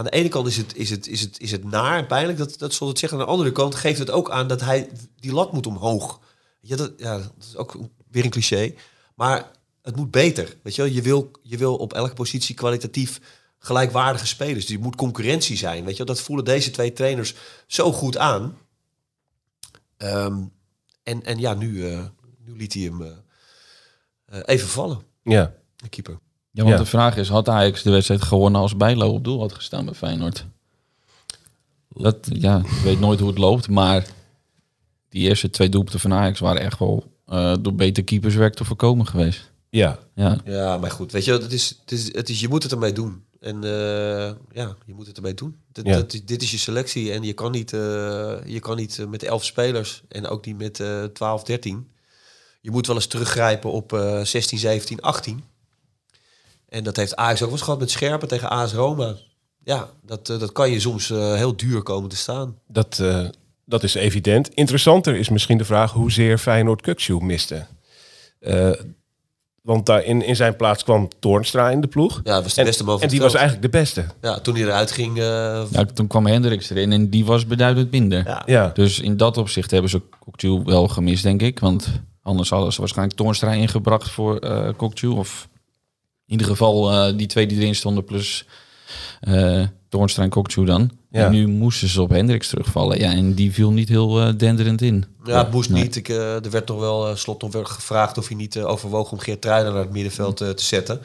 [0.00, 2.38] aan de ene kant is het, is het, is het, is het naar en pijnlijk
[2.38, 3.12] dat, dat Slot het zegt.
[3.12, 6.20] Aan de andere kant geeft het ook aan dat hij die lat moet omhoog.
[6.60, 7.78] Ja, dat, ja, dat is ook
[8.10, 8.74] weer een cliché.
[9.14, 9.50] Maar
[9.82, 10.56] het moet beter.
[10.62, 10.90] Weet je, wel.
[10.90, 13.20] je, wil, je wil op elke positie kwalitatief
[13.58, 14.66] gelijkwaardige spelers.
[14.66, 15.84] Dus je moet concurrentie zijn.
[15.84, 16.14] Weet je, wel.
[16.14, 17.34] dat voelen deze twee trainers
[17.66, 18.58] zo goed aan.
[19.96, 20.42] Ehm,
[21.02, 22.04] en, en ja, nu, eh,
[22.44, 23.10] nu liet hij hem eh,
[24.24, 25.54] eh, even vallen, Ja.
[25.76, 26.18] de keeper.
[26.52, 26.82] Ja, want Ja.
[26.82, 29.94] de vraag is, had Ajax de wedstrijd gewonnen als Bijlo op doel had gestaan bij
[29.94, 30.46] Feyenoord?
[31.88, 34.06] Dat, ja, ik weet nooit hoe het loopt, maar
[35.08, 39.06] die eerste twee doelpunten van Ajax waren echt wel eh, door beter keeperswerk te voorkomen
[39.06, 39.50] geweest.
[39.70, 39.98] Ja.
[40.14, 42.72] Ja, Ja, maar goed, weet je, het is, het is, het is, je moet het
[42.72, 43.24] ermee doen.
[43.40, 45.56] En eh, ja, je moet het ermee doen.
[45.72, 45.94] Dit, Ja.
[45.96, 47.78] dat is- dit is je selectie en je kan niet, eh,
[48.44, 51.88] je kan niet met elf spelers en ook niet met eh 12, 13.
[52.60, 55.42] Je moet wel eens teruggrijpen op eh 16, 17, 18.
[56.70, 59.14] En dat heeft Ajax ook wel eens gehad met Scherpen tegen AS Roma.
[59.64, 62.56] Ja, dat, eh, dat kan je soms eh, heel duur komen te staan.
[62.68, 63.24] Dat, eh,
[63.64, 64.48] dat is evident.
[64.54, 67.66] Interessanter is misschien de vraag hoezeer Feyenoord Kukçu miste.
[68.40, 68.70] Eh,
[69.62, 72.20] want daar in, in zijn plaats kwam Toornstra in de ploeg.
[72.24, 74.04] Ja, dat was de En, beste van en die was eigenlijk de beste.
[74.20, 75.18] Ja, toen hij eruit ging...
[75.18, 78.24] eh, ja toen kwam Hendricks erin en die was beduidend minder.
[78.26, 78.42] ja.
[78.46, 81.58] Ja, Dus in dat opzicht hebben ze Kokju wel gemist, denk ik.
[81.58, 81.88] Want
[82.22, 85.08] anders hadden ze waarschijnlijk Toornstra ingebracht voor eh Kokju.
[85.08, 85.48] Of
[86.30, 88.46] ieder geval eh, die twee die erin stonden plus
[89.20, 90.90] eh Toornstra en Kokju dan.
[91.10, 91.24] Ja.
[91.24, 92.98] En nu moesten ze op Hendricks terugvallen.
[92.98, 95.04] Ja, en die viel niet heel eh, denderend in.
[95.24, 95.82] Ja, het moest Nee.
[95.82, 95.96] niet.
[95.96, 99.12] Ik, eh, er werd nog wel, eh, slot nog wel gevraagd of hij niet overwoog
[99.12, 101.00] om Geert Truiden naar het middenveld te zetten.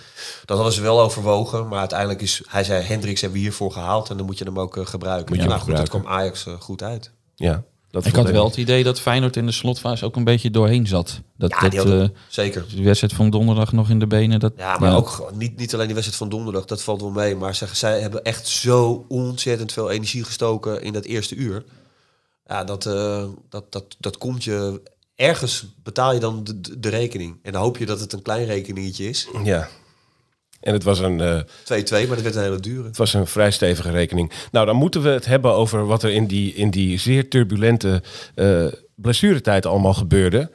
[0.46, 4.10] Dat hadden ze wel overwogen, maar uiteindelijk is, hij zei, Hendricks hebben we hiervoor gehaald
[4.10, 5.28] en dan moet je hem ook gebruiken.
[5.28, 7.12] Moet je ja, nou, goed, dat kwam Ajax goed uit.
[7.36, 7.64] ja.
[7.96, 10.88] Dat Ik had wel het idee dat Feyenoord in de slotfase ook een beetje doorheen
[10.88, 11.22] zat.
[11.38, 12.66] Dat, Ja, dat die hadden- eh, Zeker.
[12.76, 14.40] de wedstrijd van donderdag nog in de benen.
[14.40, 17.36] Dat, Ja, maar ook niet, niet alleen die wedstrijd van donderdag, dat valt wel mee.
[17.36, 21.64] Maar ze, zij hebben echt zo ontzettend veel energie gestoken in dat eerste uur.
[22.48, 24.82] Ja, dat, eh, dat, dat, dat komt je...
[25.16, 27.38] Ergens betaal je dan de, de- rekening.
[27.42, 29.28] En dan hoop je dat het een klein rekeningetje is.
[29.34, 29.68] 2-2, Ja.
[30.65, 31.19] En het was een...
[31.19, 31.41] eh,
[31.89, 32.88] maar dat werd een hele dure.
[32.88, 34.32] Het was een vrij stevige rekening.
[34.51, 38.04] Nou, dan moeten we het hebben over wat er in die, in die zeer turbulente
[38.36, 40.51] eh blessuretijd allemaal gebeurde.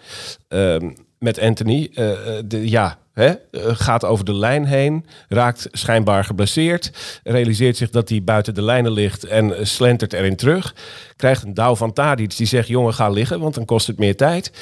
[0.49, 1.91] Ehm, met Anthony.
[1.95, 2.11] Eh,
[2.45, 6.91] de, ja, hè, gaat over de lijn heen, raakt schijnbaar geblesseerd,
[7.23, 10.75] realiseert zich dat hij buiten de lijnen ligt en slentert erin terug.
[11.17, 14.17] Krijgt een douw van Tadic die zegt, jongen ga liggen, want dan kost het meer
[14.17, 14.53] tijd.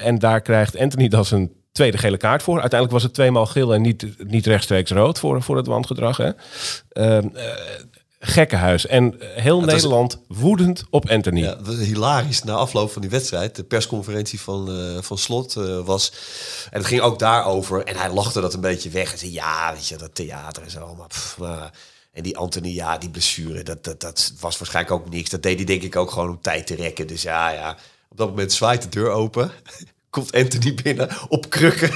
[0.00, 2.60] En daar krijgt Anthony dan zijn tweede gele kaart voor.
[2.60, 6.16] Uiteindelijk was het tweemaal geel en niet, niet rechtstreeks rood voor, voor het wangedrag.
[6.16, 6.30] Hè?
[6.88, 7.18] Eh,
[8.18, 8.86] gekkenhuis.
[8.86, 11.40] En heel Nederland woedend op Anthony.
[11.40, 12.42] Ja, dat hilarisch.
[12.42, 16.12] Na afloop van die wedstrijd, de persconferentie van, eh, van Slot eh, was...
[16.70, 17.84] En het ging ook daarover.
[17.84, 19.12] En hij lachte dat een beetje weg.
[19.12, 20.94] En zei, ja, weet je, dat theater en zo.
[20.94, 21.70] Maar, pff, maar-
[22.12, 25.30] en die Anthony, ja, die blessure, dat, dat, dat was waarschijnlijk ook niks.
[25.30, 27.06] Dat deed hij denk ik ook gewoon om tijd te rekken.
[27.06, 27.76] Dus ja, ja.
[28.08, 29.50] Op dat moment zwaait de deur open.
[30.16, 31.90] Komt Anthony binnen op krukken.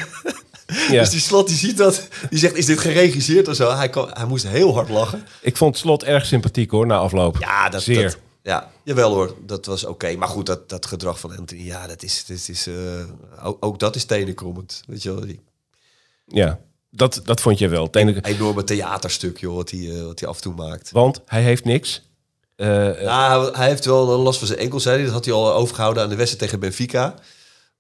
[0.91, 1.01] Ja.
[1.01, 2.09] Dus die Slot, die ziet dat.
[2.31, 3.71] Die zegt, is dit geregisseerd of zo?
[3.75, 5.27] Hij, kon, hij moest heel hard lachen.
[5.41, 7.37] Ik vond Slot erg sympathiek hoor, na afloop.
[7.39, 8.03] Ja, dat, Zeer.
[8.03, 10.17] dat- ja, jawel hoor, dat was oké.
[10.17, 12.75] Maar goed, dat, dat gedrag van Anthony, ja, dat is, dat is eh,
[13.47, 14.83] ook, ook dat is tenenkrommend.
[14.87, 15.41] Weet je wel, die
[16.27, 16.59] Ja,
[16.91, 17.85] dat, dat vond je wel.
[17.85, 20.91] Het enige- enorme theaterstuk, joh, wat hij, eh, wat hij af en toe maakt.
[20.91, 22.09] Want hij heeft niks.
[22.57, 25.05] Ja, hij- hij heeft wel last van zijn enkel, zei hij.
[25.05, 27.15] Dat had hij al overgehouden aan de wedstrijd tegen Benfica.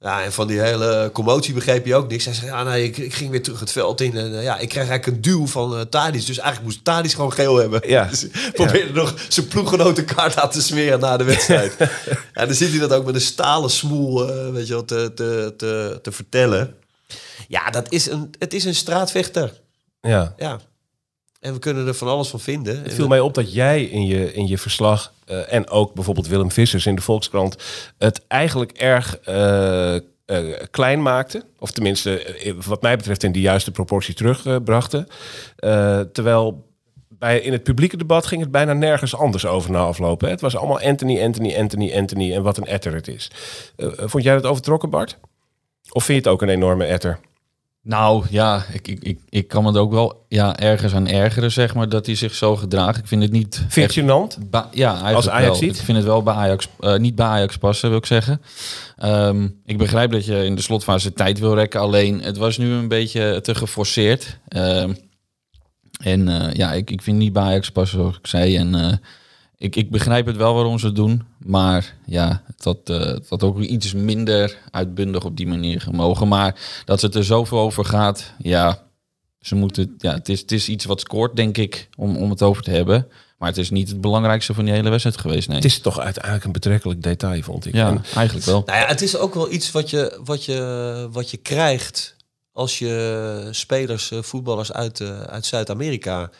[0.02, 2.24] Ja, en van die hele commotie begreep hij ook niks.
[2.24, 4.16] Hij zei, ja, nee, ik, ik ging weer terug het veld in.
[4.16, 6.26] En eh, ja, ik kreeg eigenlijk een duw van Tadic.
[6.26, 7.88] Dus eigenlijk moest Tadic gewoon geel hebben.
[7.88, 8.04] Ja.
[8.04, 11.76] Dus probeerde nog zijn ploeggenoten kaart aan te smeren na de wedstrijd.
[12.32, 15.12] en dan zit hij dat ook met een stalen smoel eh, weet je wel, te,
[15.14, 16.74] te, te, te vertellen.
[17.48, 19.60] Ja, dat is een, het is een straatvechter.
[20.00, 20.34] ja.
[20.36, 20.60] Ja.
[21.40, 22.82] En we kunnen er van alles van vinden.
[22.82, 26.26] Het viel mij op dat jij in je, in je verslag, eh, en ook bijvoorbeeld
[26.26, 27.56] Willem Vissers in de Volkskrant,
[27.98, 30.02] het eigenlijk erg eh, eh,
[30.70, 31.44] klein maakte.
[31.58, 35.06] Of tenminste, wat mij betreft, in de juiste proportie terugbrachten.
[36.12, 36.68] Terwijl
[37.08, 40.26] bij, in het publieke debat ging het bijna nergens anders over na aflopen.
[40.26, 40.32] hè.
[40.32, 43.30] Het was allemaal Anthony, Anthony, Anthony, Anthony en wat een etter het is.
[43.96, 45.18] Vond jij dat overtrokken, Bart?
[45.90, 47.20] Of vind je het ook een enorme etter?
[47.82, 51.52] Nou ja, ik, ik, ik, ik kan me er ook wel ja, ergens aan ergeren,
[51.52, 52.98] zeg maar, dat hij zich zo gedraagt.
[52.98, 54.48] Ik vind het niet Vind je het gênant?
[54.50, 55.54] Ba- ja, eigenlijk Als Ajax wel.
[55.54, 55.78] ziet?
[55.78, 58.42] Ik vind het wel bij Ajax, eh, niet bij Ajax passen, wil ik zeggen.
[58.96, 62.70] Ehm, ik begrijp dat je in de slotfase tijd wil rekken, alleen het was nu
[62.72, 64.38] een beetje te geforceerd.
[64.48, 64.92] Ehm,
[66.02, 68.56] en eh, ja, ik, ik vind niet bij Ajax passen, zoals ik zei.
[68.56, 68.92] En eh,
[69.60, 73.58] ik, ik begrijp het wel waarom ze het doen, maar ja, dat, eh dat ook
[73.60, 76.28] iets minder uitbundig op die manier gemogen.
[76.28, 78.82] Maar dat het er zoveel over gaat, ja,
[79.40, 82.42] ze moeten, ja, het, is, het is iets wat scoort, denk ik, om, om het
[82.42, 83.06] over te hebben.
[83.38, 85.56] Maar het is niet het belangrijkste van die hele wedstrijd geweest, nee.
[85.56, 87.74] Het is toch uiteindelijk een betrekkelijk detail, vond ik.
[87.74, 88.62] ja, En- eigenlijk wel.
[88.66, 92.16] Nou ja, het is ook wel iets wat je, wat je, wat je krijgt
[92.52, 96.30] als je spelers, eh, voetballers uit, eh, uit Zuid-Amerika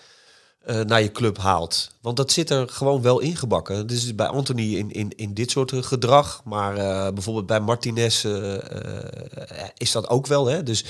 [0.60, 1.90] eh, naar je club haalt.
[2.00, 3.86] Want dat zit er gewoon wel ingebakken.
[3.86, 6.42] Dus bij Anthony in, in, in dit soort eh, gedrag.
[6.44, 8.24] Maar eh, bijvoorbeeld bij Martinez
[9.76, 10.46] is dat ook wel.
[10.46, 10.62] Hè?
[10.62, 10.84] Dus,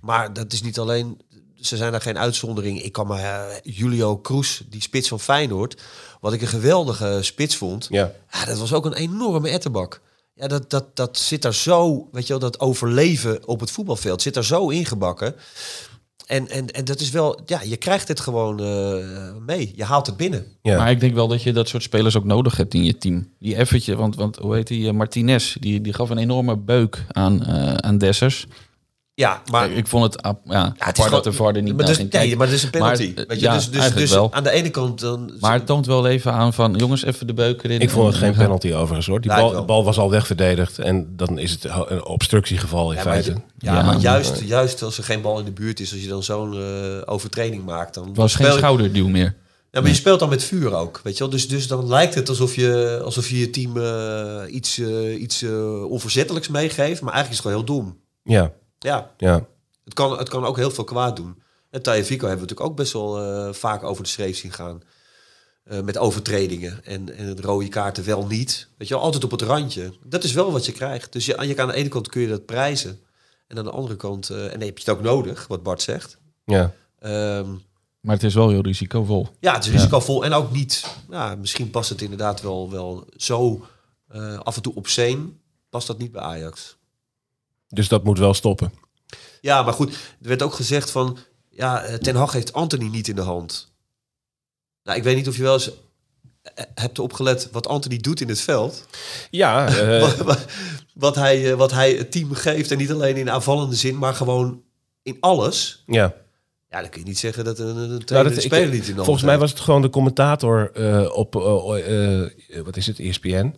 [0.00, 1.20] maar dat is niet alleen...
[1.54, 2.82] Ze zijn daar geen uitzondering.
[2.82, 3.60] Ik kan me...
[3.62, 5.82] Julio Cruz, die spits van Feyenoord...
[6.20, 7.86] Wat ik een geweldige spits vond.
[7.90, 8.12] Ja.
[8.32, 10.00] Ja, dat was ook een enorme etterbak.
[10.34, 14.22] Ja, dat, dat, dat zit daar zo, weet je wel, dat overleven op het voetbalveld
[14.22, 15.34] zit daar zo ingebakken.
[16.32, 18.96] En, en, en dat is wel, ja, je krijgt het gewoon eh,
[19.46, 19.72] mee.
[19.76, 20.44] Je haalt het binnen.
[20.62, 20.76] Ja.
[20.76, 23.28] Maar ik denk wel dat je dat soort spelers ook nodig hebt in je team.
[23.38, 27.04] Die effentje, want, want hoe heet die, eh, Martinez, die, die gaf een enorme beuk
[27.08, 28.46] aan, eh aan Dessers.
[29.22, 31.62] Ja, maar ik vond het, ap- ja, ja, het apart is dat de VAR er
[31.62, 33.12] niet maar naar dus, ging nee, maar het is een penalty.
[33.14, 33.46] Maar, eh, weet je?
[33.46, 34.32] ja, dus dus, dus wel.
[34.32, 35.32] aan de ene kant dan...
[35.40, 37.80] Maar het toont wel even aan van, jongens, even de beuk erin.
[37.80, 39.20] Ik vond het En- geen penalty overigens hoor.
[39.20, 43.04] Die bal, de bal was al wegverdedigd en dan is het een obstructiegeval in ja,
[43.04, 43.30] maar, feite.
[43.58, 46.08] ja, Ja, maar juist, juist als er geen bal in de buurt is, als je
[46.08, 46.60] dan zo'n eh,
[47.04, 49.34] overtreding maakt, dan Het was geen schouderduw meer.
[49.70, 51.32] Ja, maar je speelt dan met vuur ook, weet je wel.
[51.32, 54.78] Dus, dus dan lijkt het alsof je alsof je, je team eh, iets,
[55.18, 55.44] iets
[55.88, 57.00] onverzettelijks meegeeft.
[57.02, 58.00] Maar eigenlijk is het gewoon heel dom.
[58.22, 59.46] Ja, Ja, ja.
[59.84, 61.42] het kan, het kan ook heel veel kwaad doen.
[61.70, 64.52] En Taya Vico hebben we natuurlijk ook best wel eh, vaak over de schreef zien
[64.52, 64.82] gaan.
[65.64, 68.68] Eh, met overtredingen en, en rode kaarten wel niet.
[68.76, 69.92] Weet je wel, altijd op het randje.
[70.04, 71.12] Dat is wel wat je krijgt.
[71.12, 73.00] Dus je, je kan aan de ene kant kun je dat prijzen.
[73.46, 75.82] En aan de andere kant, eh, en dan heb je het ook nodig, wat Bart
[75.82, 76.18] zegt.
[76.44, 76.72] ja.
[76.98, 77.50] Ehm,
[78.00, 79.28] Maar het is wel heel risicovol.
[79.40, 80.84] Ja, het is risicovol en ook niet.
[81.10, 83.66] Ja, misschien past het inderdaad wel, wel zo
[84.08, 85.40] eh, af en toe op zeen.
[85.70, 86.76] Past dat niet bij Ajax?
[87.74, 88.72] Dus dat moet wel stoppen.
[89.40, 89.90] Ja, maar goed,
[90.22, 91.18] er werd ook gezegd van...
[91.48, 93.72] Ja, eh, Ten Hag heeft Anthony niet in de hand.
[94.82, 95.70] Nou, ik weet niet of je wel eens
[96.42, 98.86] eh, hebt opgelet wat Anthony doet in het veld.
[99.30, 100.46] Ja, eh, wat,
[100.94, 102.70] wat- hij, wat hij het team geeft.
[102.70, 104.62] En niet alleen in aanvallende zin, maar gewoon
[105.02, 105.82] in alles.
[105.86, 106.14] ja.
[106.70, 108.92] Ja, dan kun je niet zeggen dat een, een Nou, dat- speler niet in de
[108.92, 110.70] hand Volgens mij was het gewoon de commentator
[111.12, 111.34] op,
[112.64, 113.54] wat is het, ESPN,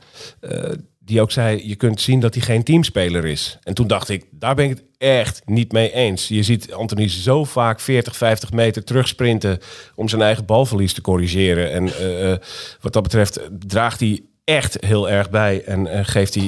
[1.04, 3.58] die ook zei, je kunt zien dat hij geen teamspeler is.
[3.62, 6.28] En toen dacht ik, daar ben ik het echt niet mee eens.
[6.28, 9.58] Je ziet Anthony zo vaak 40, 50 meter terugsprinten
[9.94, 11.72] om zijn eigen balverlies te corrigeren.
[11.72, 12.38] En eh, eh,
[12.80, 15.62] wat dat betreft draagt hij echt heel erg bij.
[15.64, 16.44] En eh, geeft hij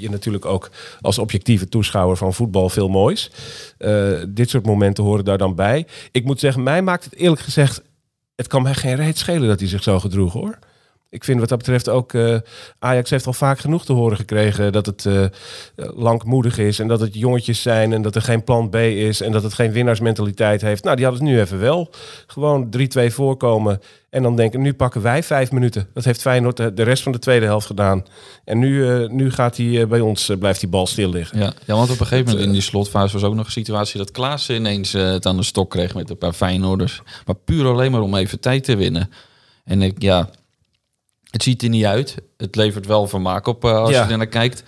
[0.00, 3.30] je natuurlijk ook als objectieve toeschouwer van voetbal veel moois.
[4.28, 5.86] Dit soort momenten horen daar dan bij.
[6.12, 7.82] Ik moet zeggen, mij maakt het eerlijk gezegd
[8.36, 10.58] het kan mij geen reet schelen dat hij zich zo gedroeg hoor.
[11.14, 12.36] Ik vind wat dat betreft ook, eh,
[12.78, 15.24] Ajax heeft al vaak genoeg te horen gekregen dat het eh,
[15.76, 19.32] langmoedig is en dat het jongetjes zijn en dat er geen plan B is en
[19.32, 20.84] dat het geen winnaarsmentaliteit heeft.
[20.84, 21.90] Nou, die hadden het nu even wel.
[22.26, 25.88] Gewoon 3-2 voorkomen en dan denken, nu pakken wij vijf minuten.
[25.92, 28.04] Dat heeft Feyenoord de, rest van de tweede helft gedaan.
[28.44, 31.38] En nu, eh, nu gaat hij bij ons, blijft die bal stil liggen.
[31.38, 33.98] Ja, ja, want op een gegeven moment in die slotfase was ook nog een situatie
[33.98, 37.02] dat Klaassen ineens het aan de stok kreeg met een paar Feyenoorders.
[37.26, 39.10] Maar puur alleen maar om even tijd te winnen.
[39.64, 40.28] En ik, ja,
[41.34, 42.14] het ziet er niet uit.
[42.36, 44.04] Het levert wel vermaak op eh, als Ja.
[44.04, 44.62] je er naar kijkt.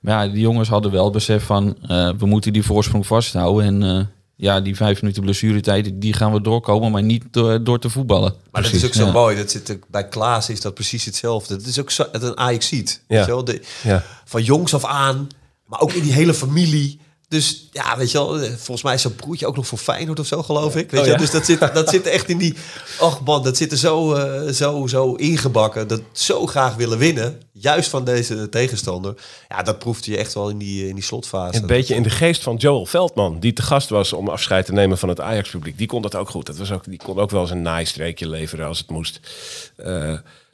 [0.00, 3.64] Maar ja, die jongens hadden wel besef van, eh, we moeten die voorsprong vasthouden.
[3.64, 4.04] En eh,
[4.36, 8.34] ja, die vijf minuten blessuretijd, die gaan we doorkomen, maar niet door, door te voetballen.
[8.50, 9.12] Maar dat is ook zo ja.
[9.12, 9.36] mooi.
[9.36, 11.54] Dat zit bij Klaas is dat precies hetzelfde.
[11.54, 13.02] Het is ook zo, het een Ajax ziet.
[13.06, 14.04] De, Ja.
[14.24, 15.28] Van jongs af aan,
[15.66, 17.00] maar ook in die hele familie.
[17.30, 20.20] Dus ja, weet je wel, eh, volgens mij is zijn broertje ook nog voor Feyenoord
[20.20, 20.90] of zo, geloof ik.
[20.90, 21.12] Weet Oh, je?
[21.12, 21.18] ja?
[21.18, 22.54] Dus dat zit, dat zit echt in die...
[23.00, 25.88] Och man, dat zit er zo, eh, zo, zo ingebakken.
[25.88, 29.14] Dat zo graag willen winnen, juist van deze tegenstander.
[29.48, 31.60] Ja, dat proefde je echt wel in die, in die slotfase.
[31.60, 34.72] Een beetje in de geest van Joel Veldman, die te gast was om afscheid te
[34.72, 35.78] nemen van het Ajax-publiek.
[35.78, 36.46] Die kon dat ook goed.
[36.46, 39.20] Dat was ook, die kon ook wel eens een naaistreekje leveren als het moest.
[39.76, 39.86] Eh,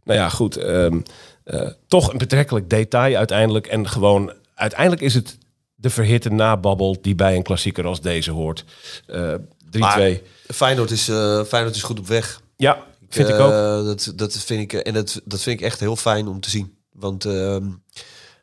[0.05, 0.57] nou ja, goed.
[0.57, 1.01] ehm,
[1.45, 3.67] eh, toch een betrekkelijk detail uiteindelijk.
[3.67, 5.37] En gewoon, uiteindelijk is het
[5.77, 8.65] de verhitte nababbel die bij een klassieker als deze hoort.
[9.07, 9.35] Eh
[9.71, 9.79] 3-2.
[9.79, 10.11] Maar
[10.55, 12.41] Feyenoord is, eh, Feyenoord is goed op weg.
[12.57, 13.85] Ja, vind ik Eh, ook.
[13.87, 16.77] Dat, dat vind ik, en dat, dat vind ik echt heel fijn om te zien.
[16.93, 17.65] Want ehm,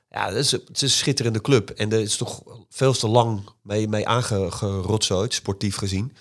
[0.10, 1.69] ja, het is, het is een schitterende club.
[1.69, 6.13] En er is toch veel te lang mee, mee aangerotzooid, sportief gezien.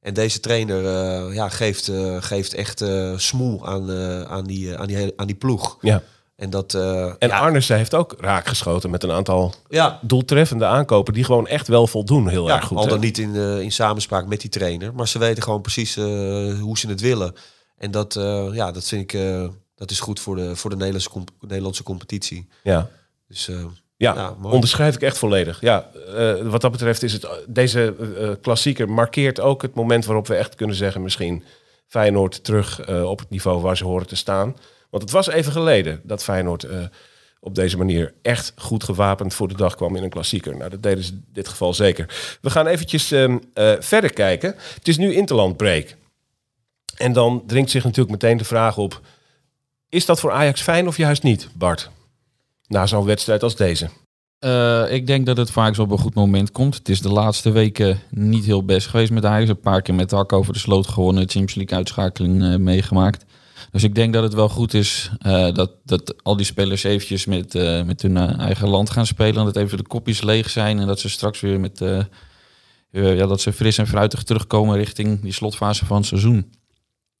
[0.00, 3.90] En deze trainer eh, ja, geeft, eh, geeft echt eh smoel aan,
[4.26, 5.78] aan, die, aan, die, aan die ploeg.
[5.80, 6.02] Ja.
[6.36, 6.74] En dat...
[6.74, 11.46] eh, En ja, Arnissen heeft ook raakgeschoten met een aantal ja, doeltreffende aankopen die gewoon
[11.46, 12.76] echt wel voldoen heel ja, erg goed.
[12.76, 12.88] al hè?
[12.90, 14.94] dan niet in, in samenspraak met die trainer.
[14.94, 16.04] Maar ze weten gewoon precies eh,
[16.60, 17.34] hoe ze het willen.
[17.78, 19.20] En dat, eh, ja, dat vind ik...
[19.74, 22.48] dat is goed voor de, voor de Nederlandse, comp- Nederlandse competitie.
[22.62, 22.88] Ja.
[23.28, 23.50] Dus
[23.96, 25.60] Ja, onderschrijf ik echt volledig.
[25.60, 25.90] Ja,
[26.42, 27.94] wat dat betreft is het deze
[28.42, 31.44] klassieker markeert ook het moment waarop we echt kunnen zeggen misschien
[31.86, 34.56] Feyenoord terug op het niveau waar ze horen te staan.
[34.96, 36.78] Want het was even geleden dat Feyenoord eh,
[37.40, 40.56] op deze manier echt goed gewapend voor de dag kwam in een klassieker.
[40.56, 42.38] Nou, dat deden ze in dit geval zeker.
[42.40, 44.54] We gaan eventjes ehm, eh, verder kijken.
[44.74, 45.96] Het is nu interlandbreak.
[46.96, 49.00] En dan dringt zich natuurlijk meteen de vraag op:
[49.88, 51.90] is dat voor Ajax fijn of juist niet, Bart?
[52.66, 53.88] Na zo'n wedstrijd als deze.
[54.38, 56.74] Eh, ik denk dat het vaak op een goed moment komt.
[56.74, 59.48] Het is de laatste weken niet heel best geweest met Ajax.
[59.48, 61.22] Een paar keer met de hak over de sloot gewonnen.
[61.22, 63.24] Champions League uitschakeling meegemaakt.
[63.72, 67.24] Dus ik denk dat het wel goed is eh, dat, dat al die spelers eventjes
[67.26, 69.36] met, eh, met hun eh, eigen land gaan spelen.
[69.36, 70.78] En dat even de kopjes leeg zijn.
[70.78, 71.78] En dat ze straks weer met...
[72.90, 76.52] ja, dat ze fris en fruitig terugkomen richting die slotfase van het seizoen.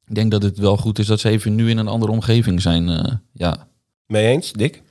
[0.06, 2.62] Ik denk dat het wel goed is dat ze even nu in een andere omgeving
[2.62, 2.88] zijn.
[2.88, 3.68] eh, ja,
[4.06, 4.82] Mee eens, Dick?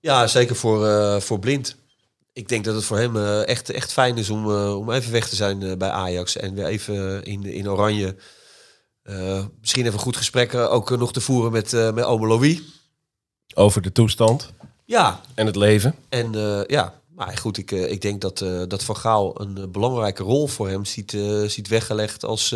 [0.00, 1.76] ja, zeker voor, eh, voor Blind.
[2.32, 5.28] Ik denk dat het voor hem echt, echt fijn is om, eh, om even weg
[5.28, 6.36] te zijn eh, bij Ajax.
[6.36, 8.16] En weer even in, in Oranje.
[9.02, 12.26] Eh, misschien even een goed gesprek ook eh, nog te voeren met, eh met Ome
[12.26, 12.62] Louis.
[13.54, 14.52] Over de toestand
[14.84, 15.94] Ja, en het leven.
[16.08, 16.32] En
[16.66, 18.38] ja, maar goed, ik, ik denk dat,
[18.68, 22.54] dat Van Gaal een belangrijke rol voor hem ziet, ziet weggelegd als,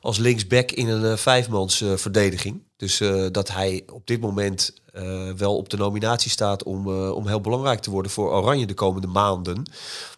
[0.00, 2.62] als linksback in een vijfmans verdediging.
[2.76, 7.26] Dus dat hij op dit moment eh, wel op de nominatie staat om, eh, om
[7.26, 9.62] heel belangrijk te worden voor Oranje de komende maanden.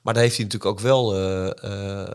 [0.03, 1.51] Maar daar heeft hij natuurlijk ook wel eh,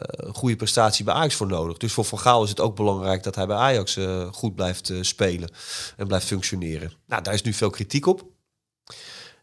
[0.08, 1.78] een goede prestatie bij Ajax voor nodig.
[1.78, 3.98] Dus voor Van Gaal is het ook belangrijk dat hij bij Ajax
[4.32, 5.50] goed blijft spelen
[5.98, 6.92] en blijft functioneren.
[7.06, 8.26] Nou, daar is nu veel kritiek op.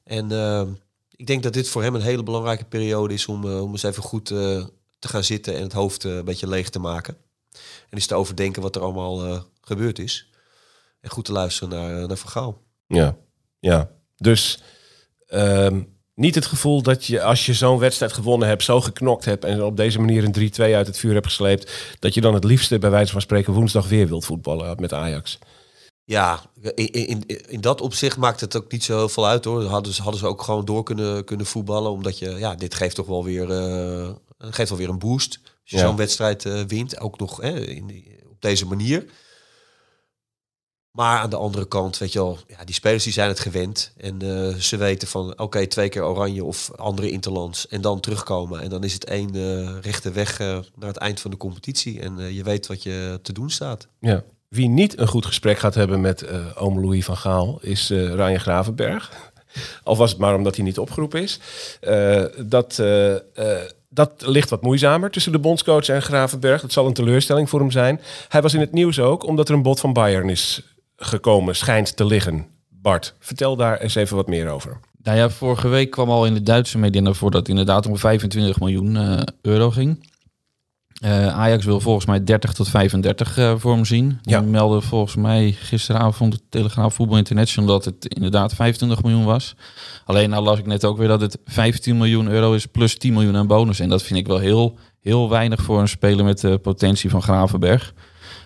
[0.04, 0.30] En
[1.10, 4.02] ik denk dat dit voor hem een hele belangrijke periode is om, om eens even
[4.02, 4.68] goed te
[5.08, 7.16] gaan zitten en het hoofd een beetje leeg te maken.
[7.90, 10.30] En eens te overdenken wat er allemaal gebeurd is.
[11.00, 12.66] En goed te luisteren naar, naar Van Gaal.
[12.88, 13.16] Ja,
[13.60, 13.90] ja.
[14.16, 14.62] Dus
[15.26, 15.82] ehm,
[16.14, 19.62] niet het gevoel dat je als je zo'n wedstrijd gewonnen hebt, zo geknokt hebt en
[19.62, 22.78] op deze manier een 3-2 uit het vuur hebt gesleept, dat je dan het liefste
[22.78, 25.38] bij wijze van spreken woensdag weer wilt voetballen met Ajax.
[26.04, 26.40] Ja,
[26.74, 29.62] in, in, in dat opzicht maakt het ook niet zo heel veel uit hoor.
[29.64, 31.90] Hadden ze, hadden ze ook gewoon door kunnen, kunnen voetballen.
[31.90, 35.40] Omdat je, ja, dit geeft toch wel weer, eh, geeft wel weer een boost.
[35.44, 35.82] Als je Ja.
[35.82, 39.04] zo'n wedstrijd eh, wint, ook nog hè, in, die- op deze manier.
[40.98, 43.92] Maar aan de andere kant, weet je wel, ja, die spelers die zijn het gewend.
[43.96, 47.68] En eh, ze weten van, oké, twee keer oranje of andere interlands.
[47.68, 48.60] En dan terugkomen.
[48.60, 52.00] En dan is het één eh, rechte weg eh, naar het eind van de competitie.
[52.00, 53.88] En je weet wat je te doen staat.
[54.00, 54.22] Ja.
[54.48, 56.24] Wie niet een goed gesprek gaat hebben met
[56.56, 59.12] oom Louis van Gaal is eh Ryan Gravenberg.
[59.84, 61.40] Al was het maar omdat hij niet opgeroepen is.
[62.44, 62.82] Dat,
[63.88, 66.60] dat ligt wat moeizamer tussen de bondscoach en Gravenberg.
[66.60, 68.00] Dat zal een teleurstelling voor hem zijn.
[68.28, 70.62] Hij was in het nieuws ook omdat er een bod van Bayern is
[70.98, 72.46] gekomen, schijnt te liggen.
[72.68, 74.80] Bart, vertel daar eens even wat meer over.
[75.02, 77.86] Nou ja, vorige week kwam al in de Duitse media naar voren dat het inderdaad
[77.86, 80.06] om 25 miljoen eh, euro ging.
[81.00, 84.18] Eh, Ajax wil volgens mij 30 tot 35 eh, voor hem zien.
[84.22, 84.40] Ja.
[84.40, 89.54] Die meldde volgens mij gisteravond de Telegraaf Voetbal International dat het inderdaad 25 miljoen was.
[90.04, 93.12] Alleen nou las ik net ook weer dat het 15 miljoen euro is plus 10
[93.12, 93.80] miljoen aan bonus.
[93.80, 97.22] En dat vind ik wel heel, heel weinig voor een speler met de potentie van
[97.22, 97.94] Gravenberg.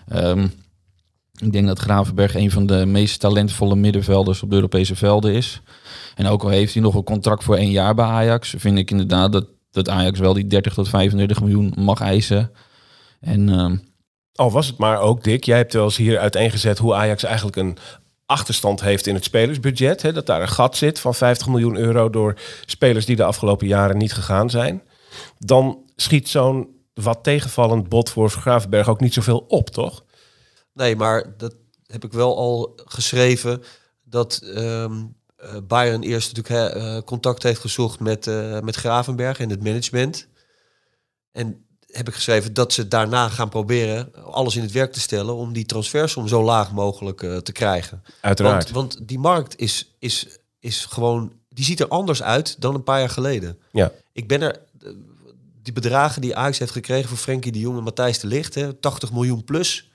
[0.07, 0.47] Ehm,
[1.39, 5.61] ik denk dat Gravenberg een van de meest talentvolle middenvelders op de Europese velden is.
[6.15, 8.91] En ook al heeft hij nog een contract voor één jaar bij Ajax, vind ik
[8.91, 12.51] inderdaad dat, dat Ajax wel die 30 tot 35 miljoen mag eisen.
[13.19, 13.75] En ehm,
[14.35, 17.55] Al was het maar ook, Dick, jij hebt wel eens hier uiteengezet hoe Ajax eigenlijk
[17.55, 17.77] een
[18.25, 20.01] achterstand heeft in het spelersbudget.
[20.01, 23.67] Hè, dat daar een gat zit van 50 miljoen euro door spelers die de afgelopen
[23.67, 24.81] jaren niet gegaan zijn.
[25.37, 30.02] Dan schiet zo'n wat tegenvallend bod voor Gravenberg ook niet zoveel op, toch?
[30.73, 31.55] Nee, maar dat
[31.87, 33.63] heb ik wel al geschreven.
[34.03, 34.41] Dat
[35.43, 40.27] eh, Bayern eerst natuurlijk eh, contact heeft gezocht met, eh, met Gravenberg en het management.
[41.31, 45.35] En heb ik geschreven dat ze daarna gaan proberen alles in het werk te stellen
[45.35, 48.03] om die transfersom zo laag mogelijk te krijgen.
[48.21, 48.71] Uiteraard.
[48.71, 52.83] Want, want die markt is, is, is gewoon, die ziet er anders uit dan een
[52.83, 53.59] paar jaar geleden.
[53.71, 53.91] ja.
[54.11, 54.59] Ik ben er,
[55.61, 58.73] die bedragen die Ajax heeft gekregen voor Frenkie de Jong en Matthijs de Ligt, hè,
[58.73, 59.91] 80 miljoen plus,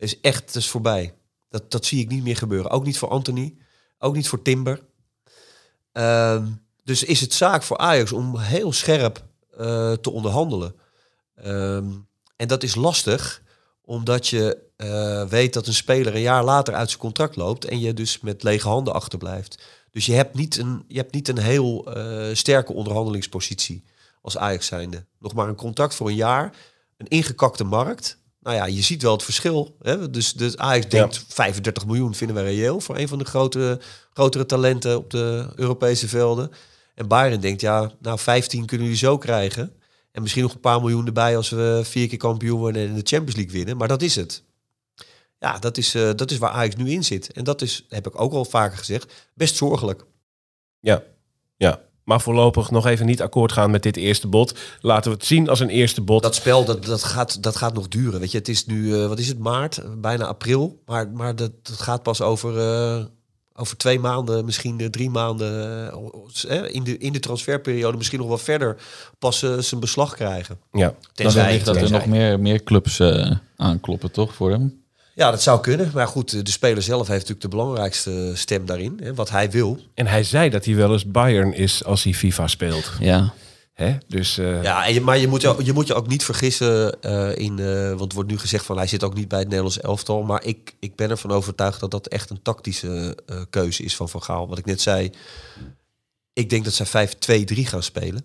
[0.00, 1.14] is echt is voorbij.
[1.48, 2.70] Dat, dat zie ik niet meer gebeuren.
[2.70, 3.56] Ook niet voor Anthony,
[3.98, 4.82] ook niet voor Timber.
[5.92, 6.46] Ehm,
[6.84, 9.24] dus is het zaak voor Ajax om heel scherp
[9.56, 10.74] eh, te onderhandelen.
[11.34, 11.90] Ehm,
[12.36, 13.42] en dat is lastig,
[13.84, 17.80] omdat je eh, weet dat een speler een jaar later uit zijn contract loopt en
[17.80, 19.62] je dus met lege handen achterblijft.
[19.90, 23.84] Dus je hebt niet een, je hebt niet een heel eh, sterke onderhandelingspositie
[24.22, 25.04] als Ajax zijnde.
[25.18, 26.56] Nog maar een contract voor een jaar,
[26.96, 28.18] een ingekakte markt.
[28.40, 29.76] Nou ja, je ziet wel het verschil.
[29.82, 30.10] Hè?
[30.10, 33.80] Dus, dus Ajax denkt 35 miljoen vinden we reëel voor een van de grote,
[34.12, 36.50] grotere talenten op de Europese velden.
[36.94, 39.72] En Bayern denkt, ja, nou 15 kunnen jullie zo krijgen.
[40.12, 43.00] En misschien nog een paar miljoen erbij als we vier keer kampioen worden en de
[43.04, 43.76] Champions League winnen.
[43.76, 44.42] Maar dat is het.
[45.38, 47.32] Ja, dat is, eh, dat is waar Ajax nu in zit.
[47.32, 50.04] En dat is, heb ik ook al vaker gezegd, best zorgelijk.
[50.80, 51.02] Ja,
[51.56, 51.80] ja.
[52.04, 54.58] Maar voorlopig nog even niet akkoord gaan met dit eerste bod.
[54.80, 56.22] Laten we het zien als een eerste bod.
[56.22, 58.20] Dat spel, dat, dat, gaat, dat gaat nog duren.
[58.20, 59.82] Weet je, het is nu, eh, wat is het, maart?
[60.00, 60.82] Bijna april.
[60.86, 63.04] Maar, maar dat, dat gaat pas over, eh,
[63.54, 65.92] over twee maanden, misschien de drie maanden.
[66.48, 68.76] eh, in, de, in de transferperiode misschien nog wel verder
[69.18, 70.58] pas zijn beslag krijgen.
[70.72, 70.86] ja.
[70.86, 74.82] dan Tenzij, wellicht dat er nog meer, meer clubs eh, aankloppen, toch, voor hem?
[75.20, 75.90] Ja, dat zou kunnen.
[75.94, 79.00] Maar goed, de speler zelf heeft natuurlijk de belangrijkste stem daarin.
[79.02, 79.78] Hè, wat hij wil.
[79.94, 82.92] En hij zei dat hij wel eens Bayern is als hij FIFA speelt.
[83.00, 83.32] Ja.
[83.72, 83.96] Hè?
[84.08, 87.02] Dus eh, Ja, en je, maar je moet, je, je moet je ook niet vergissen
[87.02, 87.58] eh, in...
[87.58, 90.22] eh, want er wordt nu gezegd van hij zit ook niet bij het Nederlands elftal.
[90.22, 94.08] Maar ik, ik ben ervan overtuigd dat dat echt een tactische eh, keuze is van
[94.08, 94.48] Van Gaal.
[94.48, 95.10] Wat ik net zei,
[96.32, 98.24] ik denk dat zij 5-2-3 gaan spelen.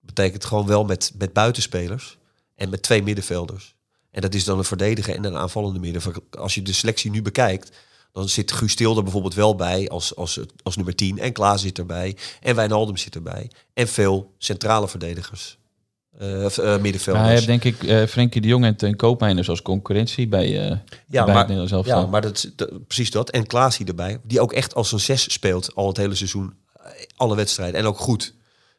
[0.00, 2.18] Betekent gewoon wel met, met buitenspelers
[2.54, 3.73] en met twee middenvelders.
[4.14, 6.22] En dat is dan een verdediger en een aanvallende middenvelder.
[6.38, 7.70] Als je de selectie nu bekijkt,
[8.12, 11.18] dan zit Guus Til er bijvoorbeeld wel bij als, als, als nummer 10.
[11.18, 12.16] En Klaas zit erbij.
[12.40, 13.50] En Wijnaldum zit erbij.
[13.72, 15.58] En veel centrale verdedigers.
[16.18, 17.24] eh, of, eh, middenvelders.
[17.24, 20.50] hij heeft denk ik eh Frenkie de Jong en Ten Koopmeiners als concurrentie bij, eh
[20.50, 20.76] ja,
[21.08, 22.00] bij het maar, Nederlands elftal.
[22.00, 23.30] ja, maar dat, is- dat- precies dat.
[23.30, 24.18] En Klaas hier erbij.
[24.22, 26.54] Die ook echt als een zes speelt al het hele seizoen.
[27.16, 27.80] Alle wedstrijden.
[27.80, 28.34] En ook goed.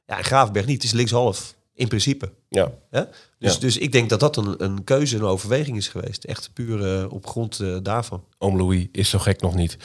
[0.08, 0.76] Ja, en Gravenberg niet.
[0.76, 1.56] Het is linkshalf.
[1.74, 2.32] In principe.
[2.50, 2.72] ja.
[2.90, 3.04] Hè?
[3.46, 3.60] Dus, Ja.
[3.60, 6.24] dus ik denk dat dat een, een keuze, een overweging is geweest.
[6.24, 8.24] Echt puur eh, op grond eh, daarvan.
[8.38, 9.78] Oom Louis is zo gek nog niet.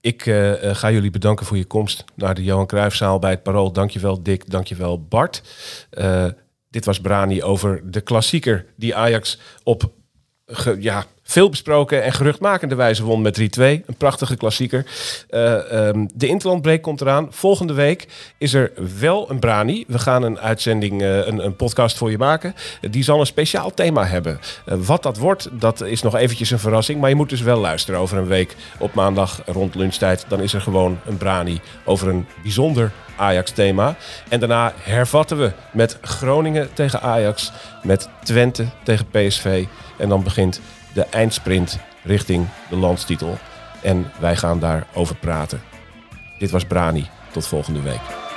[0.00, 3.72] Ik eh, ga jullie bedanken voor je komst naar de Johan Cruijffzaal bij het Parool.
[3.72, 5.42] Dankjewel Dick, dankjewel Bart.
[6.70, 9.92] Dit was Brani over de klassieker die Ajax op
[10.46, 13.62] ge- ja, veel besproken en geruchtmakende wijze won met 3-2.
[13.62, 14.86] Een prachtige klassieker.
[15.30, 17.26] Eh, ehm, de Interlandbreak komt eraan.
[17.30, 18.08] Volgende week
[18.38, 19.84] is er wel een Brani.
[19.86, 22.54] We gaan een uitzending, eh, een, een podcast voor je maken.
[22.90, 24.40] Die zal een speciaal thema hebben.
[24.64, 27.00] Eh, wat dat wordt, dat is nog eventjes een verrassing.
[27.00, 30.24] Maar je moet dus wel luisteren over een week op maandag rond lunchtijd.
[30.28, 33.96] Dan is er gewoon een Brani over een bijzonder Ajax-thema.
[34.28, 37.52] En daarna hervatten we met Groningen tegen Ajax,
[37.82, 39.64] met Twente tegen PSV.
[39.96, 40.60] En dan begint
[40.98, 43.38] de eindsprint richting de landstitel.
[43.82, 45.60] En wij gaan daarover praten.
[46.38, 47.08] Dit was Brani.
[47.32, 48.27] Tot volgende week.